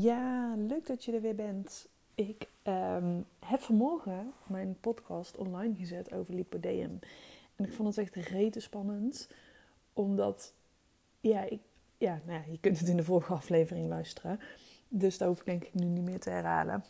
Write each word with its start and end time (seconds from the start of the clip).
Ja, 0.00 0.54
leuk 0.56 0.86
dat 0.86 1.04
je 1.04 1.12
er 1.12 1.20
weer 1.20 1.34
bent. 1.34 1.88
Ik 2.14 2.48
ehm, 2.62 3.20
heb 3.46 3.60
vanmorgen 3.60 4.32
mijn 4.46 4.76
podcast 4.80 5.36
online 5.36 5.74
gezet 5.74 6.12
over 6.12 6.34
lipodeum. 6.34 6.98
En 7.56 7.64
ik 7.64 7.72
vond 7.72 7.88
het 7.88 7.98
echt 7.98 8.28
rete 8.28 8.60
spannend. 8.60 9.28
Omdat, 9.92 10.54
ja, 11.20 11.42
ik, 11.42 11.60
ja, 11.98 12.20
nou 12.26 12.38
ja, 12.38 12.44
je 12.50 12.58
kunt 12.60 12.78
het 12.78 12.88
in 12.88 12.96
de 12.96 13.04
vorige 13.04 13.32
aflevering 13.32 13.88
luisteren. 13.88 14.40
Dus 14.88 15.18
dat 15.18 15.28
hoef 15.28 15.38
ik 15.38 15.46
denk 15.46 15.64
ik 15.64 15.74
nu 15.74 15.84
niet 15.84 16.04
meer 16.04 16.20
te 16.20 16.30
herhalen. 16.30 16.84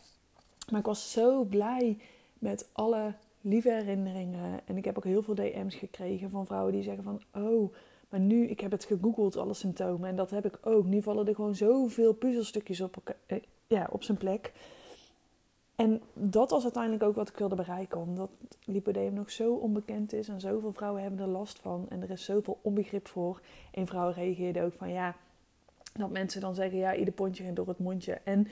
Maar 0.71 0.79
ik 0.79 0.85
was 0.85 1.11
zo 1.11 1.43
blij 1.43 1.97
met 2.33 2.69
alle 2.71 3.13
lieve 3.41 3.71
herinneringen. 3.71 4.59
En 4.65 4.77
ik 4.77 4.85
heb 4.85 4.97
ook 4.97 5.03
heel 5.03 5.23
veel 5.23 5.35
DM's 5.35 5.75
gekregen 5.75 6.29
van 6.29 6.45
vrouwen 6.45 6.73
die 6.73 6.83
zeggen 6.83 7.03
van... 7.03 7.21
Oh, 7.31 7.73
maar 8.13 8.21
nu, 8.21 8.47
ik 8.47 8.59
heb 8.59 8.71
het 8.71 8.83
gegoogeld, 8.83 9.37
alle 9.37 9.53
symptomen. 9.53 10.09
En 10.09 10.15
dat 10.15 10.29
heb 10.29 10.45
ik 10.45 10.57
ook. 10.61 10.85
Nu 10.85 11.01
vallen 11.01 11.27
er 11.27 11.35
gewoon 11.35 11.55
zoveel 11.55 12.13
puzzelstukjes 12.13 12.81
op, 12.81 13.15
eh, 13.25 13.37
ja, 13.67 13.87
op 13.91 14.03
zijn 14.03 14.17
plek. 14.17 14.53
En 15.75 16.01
dat 16.13 16.49
was 16.49 16.63
uiteindelijk 16.63 17.03
ook 17.03 17.15
wat 17.15 17.29
ik 17.29 17.37
wilde 17.37 17.55
bereiken. 17.55 17.99
Omdat 17.99 18.29
lipodeum 18.65 19.13
nog 19.13 19.31
zo 19.31 19.53
onbekend 19.53 20.13
is 20.13 20.27
en 20.27 20.39
zoveel 20.39 20.73
vrouwen 20.73 21.01
hebben 21.01 21.19
er 21.19 21.27
last 21.27 21.59
van. 21.59 21.85
En 21.89 22.01
er 22.01 22.09
is 22.09 22.25
zoveel 22.25 22.59
onbegrip 22.61 23.07
voor. 23.07 23.41
Een 23.71 23.87
vrouw 23.87 24.09
reageerde 24.09 24.61
ook 24.61 24.73
van 24.73 24.89
ja, 24.89 25.15
dat 25.93 26.09
mensen 26.09 26.41
dan 26.41 26.55
zeggen 26.55 26.77
ja, 26.77 26.95
ieder 26.95 27.13
pondje 27.13 27.43
gaat 27.43 27.55
door 27.55 27.67
het 27.67 27.79
mondje. 27.79 28.13
En 28.23 28.47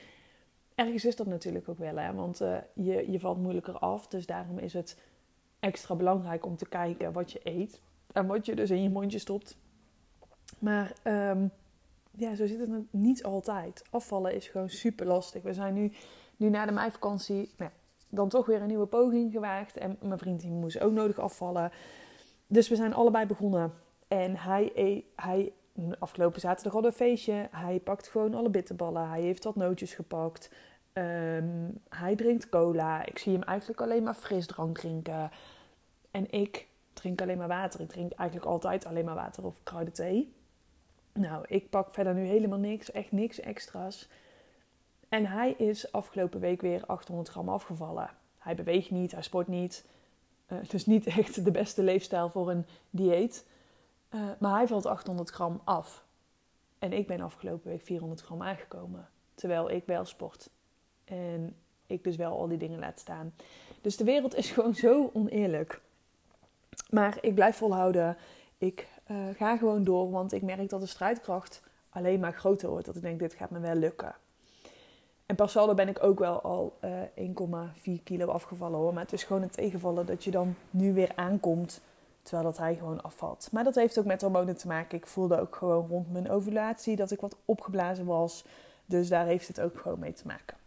ergens 0.76 1.05
is 1.05 1.16
dat 1.16 1.27
natuurlijk 1.27 1.70
ook 1.70 1.77
wel, 1.77 1.98
hè. 1.98 2.13
Want 2.13 2.41
uh, 2.41 2.57
je, 2.73 3.12
je 3.12 3.20
valt 3.20 3.41
moeilijker 3.41 3.80
af. 3.80 4.07
Dus 4.07 4.26
daarom 4.26 4.57
is 4.57 4.73
het 4.73 4.98
extra 5.59 5.96
belangrijk 5.96 6.46
om 6.46 6.55
te 6.55 6.70
kijken 6.70 7.13
wat 7.13 7.32
je 7.32 7.40
eet. 7.43 7.82
En 8.13 8.27
wat 8.27 8.45
je 8.45 8.55
dus 8.55 8.70
in 8.70 8.83
je 8.83 8.89
mondje 8.89 9.20
stopt. 9.20 9.57
Maar 10.59 10.93
um, 11.03 11.51
ja, 12.11 12.35
zo 12.35 12.47
zit 12.47 12.59
het 12.59 12.70
niet 12.91 13.23
altijd. 13.23 13.84
Afvallen 13.89 14.35
is 14.35 14.47
gewoon 14.47 14.70
super 14.70 15.05
lastig. 15.05 15.43
We 15.43 15.53
zijn 15.53 15.73
nu, 15.73 15.91
nu 16.37 16.49
na 16.49 16.65
de 16.65 16.71
meivakantie 16.71 17.49
nou, 17.57 17.71
dan 18.09 18.29
toch 18.29 18.45
weer 18.45 18.62
een 18.62 18.68
nieuwe 18.68 18.85
poging 18.85 19.31
gewaagd. 19.31 19.77
En 19.77 19.98
mijn 20.01 20.20
vriend 20.20 20.41
die 20.41 20.51
moest 20.51 20.79
ook 20.79 20.91
nodig 20.91 21.20
afvallen. 21.20 21.71
Dus 22.48 22.70
we 22.70 22.76
zijn 22.76 22.93
allebei 22.93 23.26
begonnen. 23.26 23.73
En 24.07 24.35
hij, 24.35 24.71
e, 24.75 25.01
hij 25.15 25.53
afgelopen 25.99 26.41
zaterdag 26.41 26.73
hadden 26.73 26.91
een 26.91 26.98
feestje. 26.98 27.48
Hij 27.51 27.79
pakt 27.79 28.07
gewoon 28.07 28.34
alle 28.34 28.49
bitterballen. 28.49 29.09
Hij 29.09 29.21
heeft 29.21 29.43
wat 29.43 29.55
nootjes 29.55 29.93
gepakt. 29.93 30.51
Um, 30.93 31.81
hij 31.90 32.15
drinkt 32.15 32.49
cola. 32.49 33.05
Ik 33.05 33.18
zie 33.18 33.34
hem 33.34 33.43
eigenlijk 33.43 33.81
alleen 33.81 34.03
maar 34.03 34.13
frisdrank 34.13 34.77
drinken. 34.77 35.31
En 36.12 36.31
ik 36.31 36.68
drink 36.93 37.21
alleen 37.21 37.37
maar 37.37 37.47
water. 37.47 37.79
Ik 37.79 37.89
drink 37.89 38.11
eigenlijk 38.11 38.49
altijd 38.49 38.85
alleen 38.85 39.05
maar 39.05 39.15
water 39.15 39.45
of 39.45 39.63
kruidenthee. 39.63 40.34
Nou, 41.13 41.45
ik 41.47 41.70
pak 41.70 41.93
verder 41.93 42.13
nu 42.13 42.25
helemaal 42.25 42.59
niks, 42.59 42.91
echt 42.91 43.11
niks 43.11 43.39
extra's. 43.39 44.09
En 45.09 45.25
hij 45.25 45.51
is 45.51 45.91
afgelopen 45.91 46.39
week 46.39 46.62
weer 46.62 46.85
800 46.85 47.29
gram 47.29 47.49
afgevallen. 47.49 48.09
Hij 48.37 48.55
beweegt 48.55 48.91
niet, 48.91 49.12
hij 49.12 49.21
sport 49.21 49.47
niet. 49.47 49.85
Uh, 50.47 50.57
dus 50.67 50.85
niet 50.85 51.05
echt 51.05 51.43
de 51.45 51.51
beste 51.51 51.84
leefstijl 51.84 52.29
voor 52.29 52.49
een 52.49 52.65
dieet. 52.89 53.45
Uh, 54.09 54.21
maar 54.39 54.55
hij 54.55 54.67
valt 54.67 54.85
800 54.85 55.29
gram 55.29 55.62
af. 55.63 56.05
En 56.79 56.93
ik 56.93 57.07
ben 57.07 57.21
afgelopen 57.21 57.69
week 57.69 57.81
400 57.81 58.21
gram 58.21 58.41
aangekomen. 58.41 59.09
Terwijl 59.35 59.69
ik 59.69 59.85
wel 59.85 60.05
sport. 60.05 60.49
En 61.03 61.55
ik 61.87 62.03
dus 62.03 62.15
wel 62.15 62.39
al 62.39 62.47
die 62.47 62.57
dingen 62.57 62.79
laat 62.79 62.99
staan. 62.99 63.34
Dus 63.81 63.97
de 63.97 64.03
wereld 64.03 64.35
is 64.35 64.51
gewoon 64.51 64.75
zo 64.75 65.09
oneerlijk. 65.13 65.81
Maar 66.91 67.17
ik 67.22 67.35
blijf 67.35 67.56
volhouden. 67.56 68.17
Ik 68.57 68.88
uh, 69.11 69.17
ga 69.35 69.57
gewoon 69.57 69.84
door, 69.84 70.11
want 70.11 70.34
ik 70.34 70.41
merk 70.41 70.69
dat 70.69 70.79
de 70.79 70.85
strijdkracht 70.85 71.61
alleen 71.89 72.19
maar 72.19 72.34
groter 72.34 72.69
wordt. 72.69 72.85
Dat 72.85 72.95
ik 72.95 73.01
denk, 73.01 73.19
dit 73.19 73.34
gaat 73.34 73.50
me 73.50 73.59
wel 73.59 73.75
lukken. 73.75 74.16
En 75.25 75.35
per 75.35 75.50
saldo 75.50 75.73
ben 75.73 75.88
ik 75.88 76.03
ook 76.03 76.19
wel 76.19 76.41
al 76.41 76.78
uh, 76.84 77.01
eh, 77.01 77.97
1,4 77.97 78.03
kilo 78.03 78.28
afgevallen 78.28 78.79
hoor. 78.79 78.94
Maar 78.94 79.03
het 79.03 79.13
is 79.13 79.23
gewoon 79.23 79.41
een 79.41 79.50
tegenvallen 79.50 80.06
dat 80.06 80.23
je 80.23 80.31
dan 80.31 80.56
nu 80.69 80.94
weer 80.94 81.12
aankomt. 81.16 81.81
Terwijl 82.22 82.44
dat 82.44 82.57
hij 82.57 82.75
gewoon 82.75 83.01
afvalt. 83.01 83.50
Maar 83.51 83.63
dat 83.63 83.75
heeft 83.75 84.00
ook 84.00 84.06
met 84.06 84.22
hormonen 84.22 84.57
te 84.57 84.68
maken. 84.68 84.97
Ik 84.97 85.07
voelde 85.07 85.40
ook 85.40 85.56
gewoon 85.56 85.88
rond 85.88 86.12
mijn 86.12 86.30
ovulatie 86.30 86.96
dat 86.96 87.12
ik 87.12 87.22
wat 87.22 87.35
opgeblazen 87.46 88.06
was. 88.06 88.46
Dus 88.85 89.09
daar 89.09 89.25
heeft 89.25 89.47
het 89.47 89.62
ook 89.62 89.80
gewoon 89.80 90.00
mee 90.00 90.13
te 90.13 90.28
maken. 90.28 90.57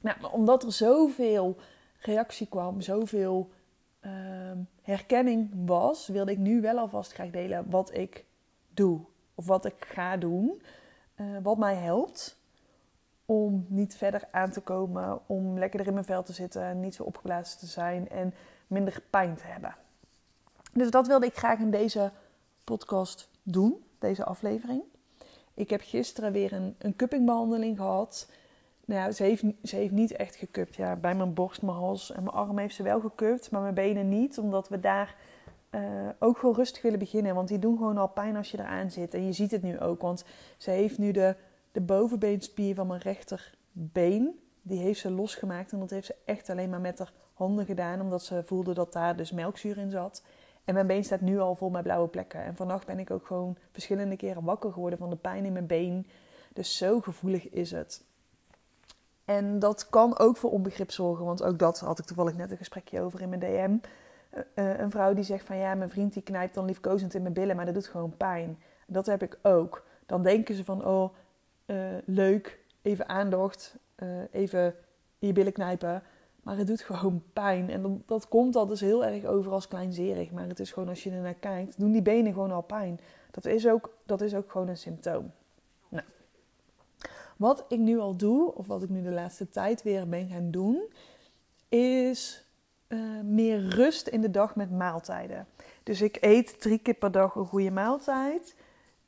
Nou, 0.00 0.20
maar 0.20 0.30
omdat 0.30 0.62
er 0.62 0.72
zoveel 0.72 1.56
reactie 1.98 2.46
kwam, 2.46 2.80
zoveel 2.80 3.50
uh, 4.00 4.12
herkenning 4.82 5.50
was, 5.66 6.06
wilde 6.06 6.30
ik 6.30 6.38
nu 6.38 6.60
wel 6.60 6.78
alvast 6.78 7.12
graag 7.12 7.30
delen 7.30 7.70
wat 7.70 7.94
ik 7.94 8.24
doe. 8.74 9.00
Of 9.34 9.46
wat 9.46 9.64
ik 9.64 9.84
ga 9.88 10.16
doen. 10.16 10.62
Uh, 11.16 11.26
wat 11.42 11.58
mij 11.58 11.74
helpt 11.74 12.38
om 13.24 13.66
niet 13.68 13.94
verder 13.94 14.28
aan 14.30 14.50
te 14.50 14.60
komen. 14.60 15.20
Om 15.26 15.58
lekkerder 15.58 15.86
in 15.86 15.94
mijn 15.94 16.04
vel 16.04 16.22
te 16.22 16.32
zitten. 16.32 16.80
Niet 16.80 16.94
zo 16.94 17.02
opgeblazen 17.02 17.58
te 17.58 17.66
zijn. 17.66 18.08
En 18.08 18.34
minder 18.66 19.02
pijn 19.10 19.36
te 19.36 19.46
hebben. 19.46 19.76
Dus 20.72 20.90
dat 20.90 21.06
wilde 21.06 21.26
ik 21.26 21.36
graag 21.36 21.58
in 21.58 21.70
deze 21.70 22.12
podcast 22.64 23.28
doen. 23.42 23.84
Deze 23.98 24.24
aflevering. 24.24 24.82
Ik 25.54 25.70
heb 25.70 25.80
gisteren 25.80 26.32
weer 26.32 26.52
een, 26.52 26.74
een 26.78 26.96
cuppingbehandeling 26.96 27.76
gehad. 27.76 28.28
Nou 28.90 29.12
ze 29.12 29.22
heeft, 29.22 29.44
ze 29.62 29.76
heeft 29.76 29.92
niet 29.92 30.12
echt 30.12 30.34
gekupt. 30.34 30.76
Ja, 30.76 30.96
bij 30.96 31.14
mijn 31.14 31.34
borst, 31.34 31.62
mijn 31.62 31.76
hals 31.76 32.12
en 32.12 32.22
mijn 32.22 32.36
arm 32.36 32.58
heeft 32.58 32.74
ze 32.74 32.82
wel 32.82 33.00
gekupt, 33.00 33.50
maar 33.50 33.60
mijn 33.60 33.74
benen 33.74 34.08
niet. 34.08 34.38
Omdat 34.38 34.68
we 34.68 34.80
daar 34.80 35.16
uh, 35.70 35.80
ook 36.18 36.38
gewoon 36.38 36.54
rustig 36.54 36.82
willen 36.82 36.98
beginnen. 36.98 37.34
Want 37.34 37.48
die 37.48 37.58
doen 37.58 37.76
gewoon 37.76 37.98
al 37.98 38.08
pijn 38.08 38.36
als 38.36 38.50
je 38.50 38.58
eraan 38.58 38.90
zit. 38.90 39.14
En 39.14 39.26
je 39.26 39.32
ziet 39.32 39.50
het 39.50 39.62
nu 39.62 39.80
ook, 39.80 40.00
want 40.00 40.24
ze 40.56 40.70
heeft 40.70 40.98
nu 40.98 41.10
de, 41.12 41.36
de 41.72 41.80
bovenbeenspier 41.80 42.74
van 42.74 42.86
mijn 42.86 43.00
rechterbeen. 43.00 44.40
Die 44.62 44.78
heeft 44.78 45.00
ze 45.00 45.10
losgemaakt 45.10 45.72
en 45.72 45.78
dat 45.78 45.90
heeft 45.90 46.06
ze 46.06 46.14
echt 46.24 46.50
alleen 46.50 46.70
maar 46.70 46.80
met 46.80 46.98
haar 46.98 47.12
handen 47.32 47.64
gedaan. 47.64 48.00
Omdat 48.00 48.22
ze 48.22 48.42
voelde 48.44 48.74
dat 48.74 48.92
daar 48.92 49.16
dus 49.16 49.32
melkzuur 49.32 49.78
in 49.78 49.90
zat. 49.90 50.22
En 50.64 50.74
mijn 50.74 50.86
been 50.86 51.04
staat 51.04 51.20
nu 51.20 51.38
al 51.38 51.54
vol 51.54 51.70
met 51.70 51.82
blauwe 51.82 52.08
plekken. 52.08 52.44
En 52.44 52.56
vannacht 52.56 52.86
ben 52.86 52.98
ik 52.98 53.10
ook 53.10 53.26
gewoon 53.26 53.56
verschillende 53.72 54.16
keren 54.16 54.44
wakker 54.44 54.72
geworden 54.72 54.98
van 54.98 55.10
de 55.10 55.16
pijn 55.16 55.44
in 55.44 55.52
mijn 55.52 55.66
been. 55.66 56.06
Dus 56.52 56.76
zo 56.76 57.00
gevoelig 57.00 57.50
is 57.50 57.70
het. 57.70 58.08
En 59.36 59.58
dat 59.58 59.88
kan 59.88 60.18
ook 60.18 60.36
voor 60.36 60.50
onbegrip 60.50 60.90
zorgen, 60.90 61.24
want 61.24 61.42
ook 61.42 61.58
dat 61.58 61.80
had 61.80 61.98
ik 61.98 62.04
toevallig 62.04 62.36
net 62.36 62.50
een 62.50 62.56
gesprekje 62.56 63.00
over 63.00 63.20
in 63.20 63.28
mijn 63.28 63.40
DM. 63.40 63.76
Uh, 64.54 64.78
een 64.78 64.90
vrouw 64.90 65.14
die 65.14 65.24
zegt 65.24 65.46
van 65.46 65.56
ja, 65.56 65.74
mijn 65.74 65.90
vriend 65.90 66.12
die 66.12 66.22
knijpt 66.22 66.54
dan 66.54 66.64
liefkozend 66.64 67.14
in 67.14 67.22
mijn 67.22 67.34
billen, 67.34 67.56
maar 67.56 67.64
dat 67.64 67.74
doet 67.74 67.86
gewoon 67.86 68.16
pijn. 68.16 68.58
Dat 68.86 69.06
heb 69.06 69.22
ik 69.22 69.38
ook. 69.42 69.84
Dan 70.06 70.22
denken 70.22 70.54
ze 70.54 70.64
van 70.64 70.84
oh, 70.84 71.14
uh, 71.66 71.76
leuk, 72.04 72.58
even 72.82 73.08
aandacht, 73.08 73.76
even 74.30 74.74
je 75.18 75.32
billen 75.32 75.52
knijpen. 75.52 76.02
Maar 76.42 76.56
het 76.56 76.66
doet 76.66 76.80
gewoon 76.80 77.22
pijn. 77.32 77.70
En 77.70 78.02
dat, 78.06 78.28
komt 78.28 78.56
al 78.56 78.66
dus 78.66 78.80
heel 78.80 79.04
erg 79.04 79.24
over 79.24 79.52
als 79.52 79.68
kleinzerig. 79.68 80.30
Maar 80.30 80.48
het 80.48 80.60
is 80.60 80.72
gewoon 80.72 80.88
als 80.88 81.02
je 81.02 81.10
er 81.10 81.20
naar 81.20 81.34
kijkt, 81.34 81.78
doen 81.78 81.92
die 81.92 82.02
benen 82.02 82.32
gewoon 82.32 82.52
al 82.52 82.62
pijn. 82.62 83.00
Dat 83.30 83.44
is 83.44 83.68
ook, 83.68 83.94
dat 84.06 84.20
is 84.20 84.34
ook 84.34 84.50
gewoon 84.50 84.68
een 84.68 84.76
symptoom. 84.76 85.32
Wat 87.40 87.64
ik 87.68 87.78
nu 87.78 87.98
al 87.98 88.16
doe, 88.16 88.54
of 88.54 88.66
wat 88.66 88.82
ik 88.82 88.88
nu 88.88 89.02
de 89.02 89.10
laatste 89.10 89.48
tijd 89.48 89.82
weer 89.82 90.08
ben 90.08 90.28
gaan 90.28 90.50
doen, 90.50 90.82
is 91.68 92.46
uh, 92.88 93.20
meer 93.24 93.68
rust 93.68 94.06
in 94.06 94.20
de 94.20 94.30
dag 94.30 94.56
met 94.56 94.70
maaltijden. 94.70 95.46
Dus 95.82 96.00
ik 96.00 96.18
eet 96.20 96.60
drie 96.60 96.78
keer 96.78 96.94
per 96.94 97.10
dag 97.10 97.34
een 97.34 97.46
goede 97.46 97.70
maaltijd. 97.70 98.56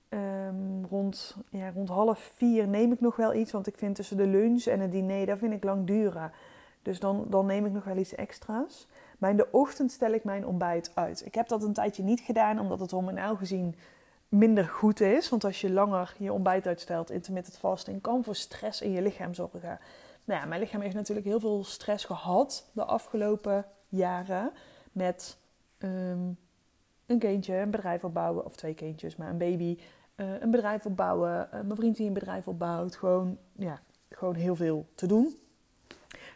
Um, 0.09 0.85
rond, 0.91 1.37
ja, 1.51 1.71
rond 1.71 1.89
half 1.89 2.33
vier 2.37 2.69
neem 2.69 2.93
ik 2.93 3.01
nog 3.01 3.17
wel 3.17 3.35
iets, 3.35 3.53
want 3.53 3.67
ik 3.67 3.77
vind 3.77 3.95
tussen 3.95 4.17
de 4.17 4.27
lunch 4.27 4.65
en 4.65 4.81
het 4.81 4.93
diner, 4.93 5.27
daar 5.27 5.39
vind 5.39 5.53
ik 5.53 5.65
lang 5.65 5.87
duren. 5.87 6.33
Dus 6.83 7.01
dan, 7.01 7.27
dan 7.29 7.47
neem 7.47 7.67
ik 7.67 7.73
nog 7.73 7.85
wel 7.85 7.97
iets 7.97 8.15
extra's. 8.15 8.89
Maar 9.19 9.31
in 9.31 9.37
de 9.37 9.51
ochtend 9.51 9.93
stel 9.93 10.13
ik 10.13 10.25
mijn 10.25 10.47
ontbijt 10.47 10.91
uit. 10.95 11.27
Ik 11.27 11.35
heb 11.35 11.49
dat 11.49 11.63
een 11.63 11.73
tijdje 11.73 12.03
niet 12.03 12.21
gedaan, 12.21 12.61
omdat 12.61 12.81
het 12.81 12.91
hormonaal 12.91 13.37
gezien 13.37 13.75
minder 14.33 14.65
goed 14.65 15.01
is. 15.01 15.29
Want 15.29 15.45
als 15.45 15.61
je 15.61 15.73
langer 15.73 16.15
je 16.19 16.33
ontbijt 16.33 16.67
uitstelt, 16.67 17.11
intermittent 17.11 17.59
fasting, 17.59 18.01
kan 18.01 18.25
voor 18.25 18.35
stress 18.35 18.81
in 18.81 18.91
je 18.91 19.03
lichaam 19.03 19.35
zorgen. 19.35 19.79
Nou 20.25 20.41
ja, 20.41 20.47
mijn 20.47 20.61
lichaam 20.61 20.81
heeft 20.81 20.95
natuurlijk 20.95 21.27
heel 21.27 21.41
veel 21.41 21.65
stress 21.65 22.05
gehad 22.05 22.71
de 22.73 22.85
afgelopen 22.85 23.65
jaren. 23.89 24.53
Met 24.93 25.39
um, 25.79 26.39
een 27.07 27.19
kindje, 27.19 27.57
een 27.57 27.71
bedrijf 27.71 28.05
opbouwen, 28.05 28.45
of 28.45 28.57
twee 28.57 28.75
kindjes, 28.75 29.17
maar 29.17 29.29
een 29.29 29.39
baby. 29.39 29.79
Uh, 30.17 30.41
een 30.41 30.51
bedrijf 30.51 30.87
opbouwen, 30.87 31.49
uh, 31.55 31.61
mijn 31.61 31.77
vriend 31.77 31.97
die 31.97 32.07
een 32.07 32.13
bedrijf 32.13 32.49
opbouwt. 32.49 32.97
Gewoon, 32.97 33.39
ja, 33.53 33.81
gewoon 34.11 34.35
heel 34.35 34.57
veel 34.57 34.87
te 34.95 35.07
doen. 35.07 35.37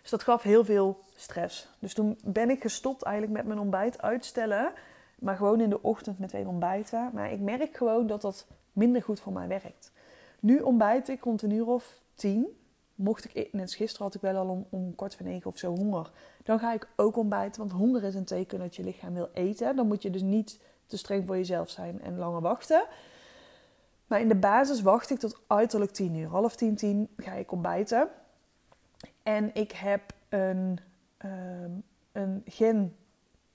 Dus 0.03 0.11
dat 0.11 0.23
gaf 0.23 0.43
heel 0.43 0.65
veel 0.65 1.05
stress. 1.15 1.69
Dus 1.79 1.95
toen 1.95 2.19
ben 2.25 2.51
ik 2.51 2.63
gestopt 2.63 3.03
eigenlijk 3.03 3.37
met 3.37 3.47
mijn 3.47 3.59
ontbijt 3.59 4.03
uitstellen. 4.03 4.73
Maar 5.19 5.37
gewoon 5.37 5.61
in 5.61 5.71
de 5.71 5.83
ochtend 5.83 6.19
meteen 6.19 6.47
ontbijten. 6.47 7.11
Maar 7.13 7.33
ik 7.33 7.41
merk 7.41 7.77
gewoon 7.77 8.07
dat 8.07 8.21
dat 8.21 8.47
minder 8.73 9.03
goed 9.03 9.21
voor 9.21 9.33
mij 9.33 9.49
werkt. 9.49 9.93
Nu 10.41 10.61
ontbijt 10.61 11.09
ik 11.09 11.23
rond 11.23 11.43
een 11.43 11.51
uur 11.51 11.67
of 11.67 11.99
tien. 12.15 12.47
Mocht 12.95 13.37
ik, 13.37 13.53
net 13.53 13.75
gisteren 13.75 14.07
had 14.07 14.15
ik 14.15 14.21
wel 14.21 14.37
al 14.37 14.49
om, 14.49 14.67
om 14.71 14.95
kwart 14.95 15.15
van 15.15 15.27
negen 15.27 15.51
of 15.51 15.59
zo 15.59 15.77
honger. 15.77 16.11
Dan 16.43 16.59
ga 16.59 16.73
ik 16.73 16.89
ook 16.97 17.17
ontbijten, 17.17 17.61
want 17.61 17.73
honger 17.73 18.05
is 18.05 18.15
een 18.15 18.25
teken 18.25 18.59
dat 18.59 18.77
je 18.77 18.85
lichaam 18.85 19.15
wil 19.15 19.29
eten. 19.33 19.77
Dan 19.77 19.87
moet 19.87 20.03
je 20.03 20.11
dus 20.11 20.23
niet 20.23 20.61
te 20.87 20.97
streng 20.97 21.27
voor 21.27 21.37
jezelf 21.37 21.71
zijn 21.71 22.03
en 22.03 22.19
langer 22.19 22.41
wachten. 22.41 22.87
Maar 24.07 24.21
in 24.21 24.29
de 24.29 24.37
basis 24.37 24.83
wacht 24.83 25.11
ik 25.11 25.19
tot 25.19 25.41
uiterlijk 25.47 25.91
10 25.91 26.15
uur. 26.15 26.29
Half 26.29 26.57
10, 26.57 26.75
10 26.75 27.09
ga 27.17 27.33
ik 27.33 27.53
ontbijten. 27.53 28.09
En 29.23 29.51
ik 29.55 29.73
heb 29.73 30.03
een, 30.29 30.79
um, 31.25 31.83
een 32.13 32.43
gen, 32.45 32.97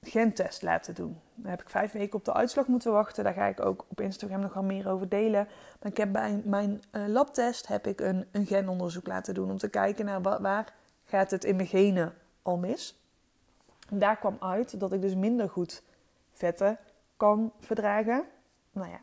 gentest 0.08 0.62
laten 0.62 0.96
doen. 0.96 1.20
Daar 1.36 1.52
heb 1.52 1.62
ik 1.62 1.70
vijf 1.70 1.92
weken 1.92 2.18
op 2.18 2.26
de 2.26 2.34
uitslag 2.34 2.68
moeten 2.68 2.92
wachten. 2.92 3.24
Daar 3.24 3.34
ga 3.34 3.46
ik 3.46 3.66
ook 3.66 3.86
op 3.88 4.02
Instagram 4.02 4.40
nog 4.40 4.54
wel 4.54 4.64
meer 4.64 4.90
over 4.90 5.10
delen. 5.10 5.48
Maar 5.82 5.92
ik 5.92 5.98
heb 5.98 6.12
bij 6.12 6.42
mijn 6.46 6.82
uh, 6.92 7.08
labtest 7.08 7.68
heb 7.68 7.88
ik 7.88 8.00
een, 8.00 8.26
een 8.32 8.46
genonderzoek 8.46 9.08
laten 9.08 9.34
doen. 9.34 9.52
Om 9.52 9.58
te 9.58 9.70
kijken 9.70 10.06
naar 10.06 10.22
waar, 10.22 10.42
waar 10.42 10.74
gaat 11.06 11.32
het 11.32 11.44
in 11.44 11.56
mijn 11.56 11.68
genen 11.68 12.14
al 12.42 12.58
mis. 12.58 13.00
En 13.90 14.00
daar 14.00 14.18
kwam 14.18 14.38
uit 14.40 14.80
dat 14.80 14.94
ik 14.94 15.02
dus 15.02 15.16
minder 15.16 15.50
goed 15.50 15.84
vetten 16.32 16.78
kan 17.18 17.52
verdragen. 17.60 18.24
Nou 18.72 18.90
ja, 18.90 19.00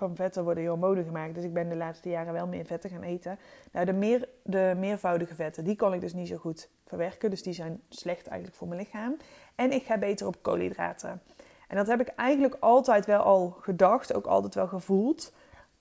van 0.00 0.16
vetten 0.16 0.44
worden 0.44 0.66
hormonen 0.66 1.04
gemaakt. 1.04 1.34
Dus 1.34 1.44
ik 1.44 1.52
ben 1.52 1.68
de 1.68 1.76
laatste 1.76 2.08
jaren 2.08 2.32
wel 2.32 2.46
meer 2.46 2.64
vetten 2.64 2.90
gaan 2.90 3.02
eten. 3.02 3.38
Nou, 3.72 3.86
de, 3.86 3.92
meer, 3.92 4.28
de 4.42 4.74
meervoudige 4.76 5.34
vetten, 5.34 5.64
die 5.64 5.76
kan 5.76 5.94
ik 5.94 6.00
dus 6.00 6.14
niet 6.14 6.28
zo 6.28 6.36
goed 6.36 6.68
verwerken. 6.86 7.30
Dus 7.30 7.42
die 7.42 7.52
zijn 7.52 7.80
slecht 7.88 8.26
eigenlijk 8.26 8.58
voor 8.58 8.68
mijn 8.68 8.80
lichaam. 8.80 9.16
En 9.54 9.72
ik 9.72 9.82
ga 9.82 9.98
beter 9.98 10.26
op 10.26 10.42
koolhydraten. 10.42 11.22
En 11.68 11.76
dat 11.76 11.86
heb 11.86 12.00
ik 12.00 12.08
eigenlijk 12.08 12.56
altijd 12.60 13.06
wel 13.06 13.20
al 13.20 13.50
gedacht, 13.60 14.14
ook 14.14 14.26
altijd 14.26 14.54
wel 14.54 14.66
gevoeld. 14.66 15.32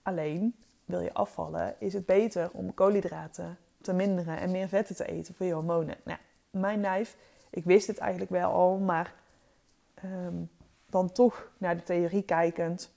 Alleen, 0.01 0.55
wil 0.85 0.99
je 0.99 1.13
afvallen, 1.13 1.75
is 1.79 1.93
het 1.93 2.05
beter 2.05 2.49
om 2.53 2.73
koolhydraten 2.73 3.57
te 3.81 3.93
minderen 3.93 4.37
en 4.37 4.51
meer 4.51 4.67
vetten 4.67 4.95
te 4.95 5.05
eten 5.05 5.35
voor 5.35 5.45
je 5.45 5.53
hormonen. 5.53 5.95
Nou, 6.03 6.19
mijn 6.49 6.81
lijf, 6.81 7.15
ik 7.49 7.65
wist 7.65 7.87
het 7.87 7.97
eigenlijk 7.97 8.31
wel 8.31 8.51
al, 8.51 8.77
maar 8.77 9.13
ehm, 9.93 10.35
dan 10.89 11.11
toch 11.11 11.51
naar 11.57 11.75
de 11.75 11.83
theorie 11.83 12.23
kijkend, 12.23 12.91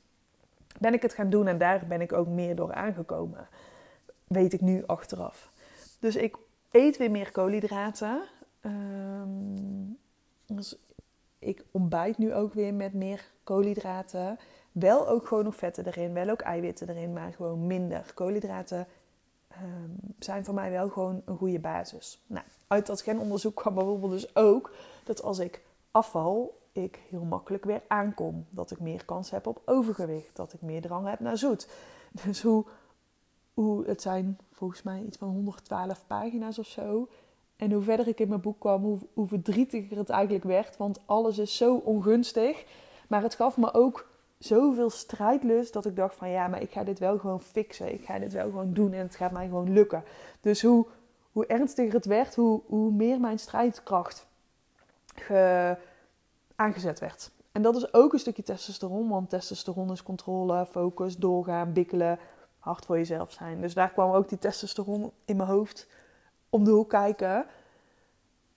ben 0.83 0.95
ik 0.95 1.03
het 1.03 1.15
gaan 1.15 1.31
doen 1.31 1.47
en 1.47 1.59
daar 1.59 1.87
ben 1.87 2.01
ik 2.01 2.13
ook 2.13 2.27
meer 2.27 2.57
door 2.57 2.73
aangekomen. 2.73 3.49
Weet 4.27 4.53
ik 4.53 4.61
nu 4.61 4.87
achteraf. 4.87 5.51
Dus 5.99 6.17
ik 6.17 6.37
eet 6.71 6.97
weer 6.97 7.11
meer 7.11 7.33
koolhydraten. 7.33 8.23
Um, 8.61 9.99
dus 10.47 10.77
ik 11.39 11.65
ontbijt 11.71 12.19
nu 12.19 12.35
ook 12.35 12.55
weer 12.55 12.75
met 12.75 12.93
meer 12.95 13.25
koolhydraten. 13.45 14.39
Wel 14.73 15.09
ook 15.09 15.27
gewoon 15.27 15.45
nog 15.45 15.57
vetten 15.57 15.87
erin, 15.87 16.13
wel 16.13 16.29
ook 16.29 16.41
eiwitten 16.41 16.89
erin, 16.89 17.13
maar 17.13 17.33
gewoon 17.33 17.67
minder. 17.67 18.13
Koolhydraten 18.15 18.87
um, 19.63 19.97
zijn 20.19 20.45
voor 20.45 20.55
mij 20.55 20.71
wel 20.71 20.89
gewoon 20.89 21.23
een 21.25 21.37
goede 21.37 21.59
basis. 21.59 22.21
Nou, 22.27 22.45
uit 22.67 22.87
dat 22.87 23.01
genonderzoek 23.01 23.55
kwam 23.55 23.75
bijvoorbeeld 23.75 24.13
dus 24.13 24.37
ook 24.37 24.75
dat 25.05 25.23
als 25.23 25.39
ik 25.39 25.63
afval, 25.91 26.61
ik 26.73 27.01
heel 27.09 27.25
makkelijk 27.25 27.65
weer 27.65 27.83
aankom. 27.89 28.47
Dat 28.51 28.71
ik 28.71 28.81
meer 28.81 29.05
kans 29.05 29.31
heb 29.31 29.47
op 29.47 29.63
overgewicht. 29.65 30.37
Dat 30.37 30.53
ik 30.53 30.63
meer 30.63 30.81
drang 30.81 31.09
heb 31.09 31.21
naar 31.21 31.39
zoet. 31.39 31.69
Dus 32.25 32.43
hoe, 32.43 32.65
hoe 33.55 33.87
het 33.87 34.03
zijn 34.03 34.39
volgens 34.53 34.83
mij 34.83 35.03
iets 35.03 35.19
van 35.19 35.29
112 35.29 36.05
pagina's 36.07 36.59
of 36.59 36.67
zo. 36.67 37.09
En 37.57 37.73
hoe 37.73 37.83
verder 37.83 38.09
ik 38.09 38.21
in 38.21 38.29
mijn 38.29 38.41
boek 38.41 38.61
kwam, 38.61 38.83
hoe, 38.83 38.99
hoe 39.15 39.27
verdrietiger 39.27 39.97
het 39.97 40.11
eigenlijk 40.11 40.45
werd. 40.45 40.77
Want 40.77 41.01
alles 41.05 41.39
is 41.39 41.57
zo 41.57 41.75
ongunstig. 41.75 42.65
Maar 43.09 43.23
het 43.23 43.35
gaf 43.35 43.57
me 43.57 43.75
ook 43.75 44.11
zoveel 44.39 44.91
strijdlust 44.91 45.73
dat 45.73 45.87
ik 45.87 45.97
dacht 45.97 46.15
van 46.15 46.29
ja, 46.29 46.49
maar 46.49 46.63
ik 46.63 46.71
ga 46.71 46.85
dit 46.85 46.99
wel 46.99 47.19
gewoon 47.19 47.41
fixen. 47.41 47.93
Ik 47.93 48.05
ga 48.05 48.19
dit 48.19 48.33
wel 48.33 48.45
gewoon 48.45 48.73
doen 48.73 48.93
en 48.93 49.03
het 49.03 49.17
gaat 49.17 49.33
mij 49.33 49.47
gewoon 49.47 49.73
lukken. 49.73 50.05
Dus 50.41 50.63
hoe, 50.63 50.87
hoe 51.33 51.47
ernstiger 51.47 51.95
het 51.95 52.05
werd, 52.05 52.35
hoe, 52.35 52.61
hoe 52.67 52.93
meer 52.93 53.21
mijn 53.21 53.39
strijdkracht 53.39 54.27
ge, 55.15 55.77
aangezet 56.57 56.99
werd. 56.99 57.31
En 57.53 57.63
dat 57.63 57.77
is 57.77 57.95
ook 57.95 58.13
een 58.13 58.19
stukje 58.19 58.43
testosteron, 58.43 59.09
want 59.09 59.31
testosteron 59.31 59.93
is 59.93 60.03
controle, 60.03 60.67
focus, 60.67 61.17
doorgaan, 61.17 61.73
bikkelen, 61.73 62.19
hard 62.59 62.85
voor 62.85 62.97
jezelf 62.97 63.33
zijn. 63.33 63.61
Dus 63.61 63.75
daar 63.75 63.93
kwam 63.93 64.13
ook 64.13 64.29
die 64.29 64.39
testosteron 64.39 65.13
in 65.25 65.37
mijn 65.37 65.49
hoofd 65.49 65.89
om 66.51 66.65
de 66.65 66.71
hoek 66.71 66.89
kijken. 66.89 67.47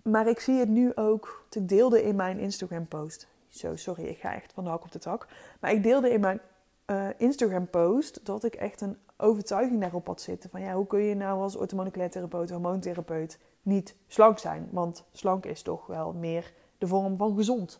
Maar 0.01 0.27
ik 0.27 0.39
zie 0.39 0.59
het 0.59 0.69
nu 0.69 0.95
ook, 0.95 1.45
ik 1.49 1.69
deelde 1.69 2.03
in 2.03 2.15
mijn 2.15 2.39
Instagram 2.39 2.87
post. 2.87 3.27
Zo, 3.49 3.75
sorry, 3.75 4.03
ik 4.03 4.17
ga 4.17 4.33
echt 4.33 4.53
van 4.53 4.63
de 4.63 4.69
hak 4.69 4.83
op 4.83 4.91
de 4.91 4.99
tak. 4.99 5.27
Maar 5.59 5.71
ik 5.71 5.83
deelde 5.83 6.09
in 6.09 6.19
mijn 6.19 6.39
uh, 6.85 7.07
Instagram 7.17 7.69
post 7.69 8.25
dat 8.25 8.43
ik 8.43 8.55
echt 8.55 8.81
een 8.81 8.97
overtuiging 9.17 9.81
daarop 9.81 10.07
had 10.07 10.21
zitten. 10.21 10.49
Van 10.49 10.61
ja, 10.61 10.73
hoe 10.73 10.87
kun 10.87 10.99
je 10.99 11.15
nou 11.15 11.41
als 11.41 11.55
orthomoleculair 11.55 12.09
therapeut, 12.09 12.49
hormoontherapeut 12.49 13.39
niet 13.61 13.95
slank 14.07 14.39
zijn? 14.39 14.67
Want 14.71 15.05
slank 15.11 15.45
is 15.45 15.61
toch 15.61 15.85
wel 15.87 16.13
meer 16.13 16.53
de 16.77 16.87
vorm 16.87 17.17
van 17.17 17.35
gezond. 17.35 17.79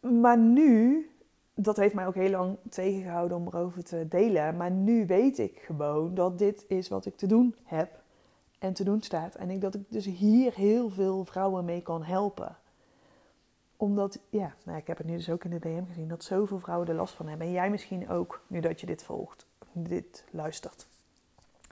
Maar 0.00 0.38
nu, 0.38 1.10
dat 1.54 1.76
heeft 1.76 1.94
mij 1.94 2.06
ook 2.06 2.14
heel 2.14 2.30
lang 2.30 2.56
tegengehouden 2.70 3.36
om 3.36 3.46
erover 3.46 3.84
te 3.84 4.08
delen. 4.08 4.56
Maar 4.56 4.70
nu 4.70 5.06
weet 5.06 5.38
ik 5.38 5.58
gewoon 5.58 6.14
dat 6.14 6.38
dit 6.38 6.64
is 6.68 6.88
wat 6.88 7.06
ik 7.06 7.16
te 7.16 7.26
doen 7.26 7.54
heb 7.62 8.02
en 8.58 8.72
te 8.72 8.84
doen 8.84 9.02
staat. 9.02 9.34
En 9.34 9.50
ik, 9.50 9.60
dat 9.60 9.74
ik 9.74 9.82
dus 9.88 10.04
hier 10.04 10.54
heel 10.54 10.90
veel 10.90 11.24
vrouwen 11.24 11.64
mee 11.64 11.82
kan 11.82 12.02
helpen. 12.02 12.56
Omdat, 13.76 14.18
ja, 14.28 14.54
nou, 14.64 14.78
ik 14.78 14.86
heb 14.86 14.96
het 14.98 15.06
nu 15.06 15.16
dus 15.16 15.30
ook 15.30 15.44
in 15.44 15.50
de 15.50 15.58
DM 15.58 15.84
gezien, 15.86 16.08
dat 16.08 16.24
zoveel 16.24 16.58
vrouwen 16.58 16.88
er 16.88 16.94
last 16.94 17.14
van 17.14 17.28
hebben. 17.28 17.46
En 17.46 17.52
jij 17.52 17.70
misschien 17.70 18.08
ook, 18.08 18.42
nu 18.46 18.60
dat 18.60 18.80
je 18.80 18.86
dit 18.86 19.02
volgt, 19.02 19.46
dit 19.72 20.24
luistert. 20.30 20.86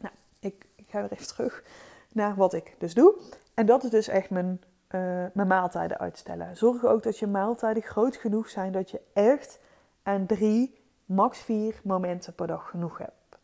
Nou, 0.01 0.15
ik, 0.41 0.67
ik 0.75 0.85
ga 0.89 1.01
weer 1.01 1.13
even 1.13 1.27
terug 1.27 1.65
naar 2.13 2.35
wat 2.35 2.53
ik 2.53 2.75
dus 2.79 2.95
doe. 2.95 3.15
En 3.55 3.67
dat 3.67 3.85
is 3.85 3.91
dus 3.91 4.09
echt 4.09 4.31
mijn 4.31 4.61
uh, 4.95 5.25
mijn 5.33 5.49
maaltijden 5.49 5.99
uitstellen. 5.99 6.57
Zorg 6.57 6.85
ook 6.85 7.03
dat 7.03 7.19
je 7.19 7.27
maaltijden 7.27 7.83
groot 7.83 8.17
genoeg 8.17 8.49
zijn 8.49 8.73
dat 8.73 8.91
je 8.91 9.01
echt 9.13 9.59
aan 10.03 10.27
drie, 10.27 10.81
max 11.05 11.39
vier 11.39 11.81
momenten 11.85 12.35
per 12.35 12.47
dag 12.47 12.71
genoeg 12.71 12.99
hebt. 12.99 13.39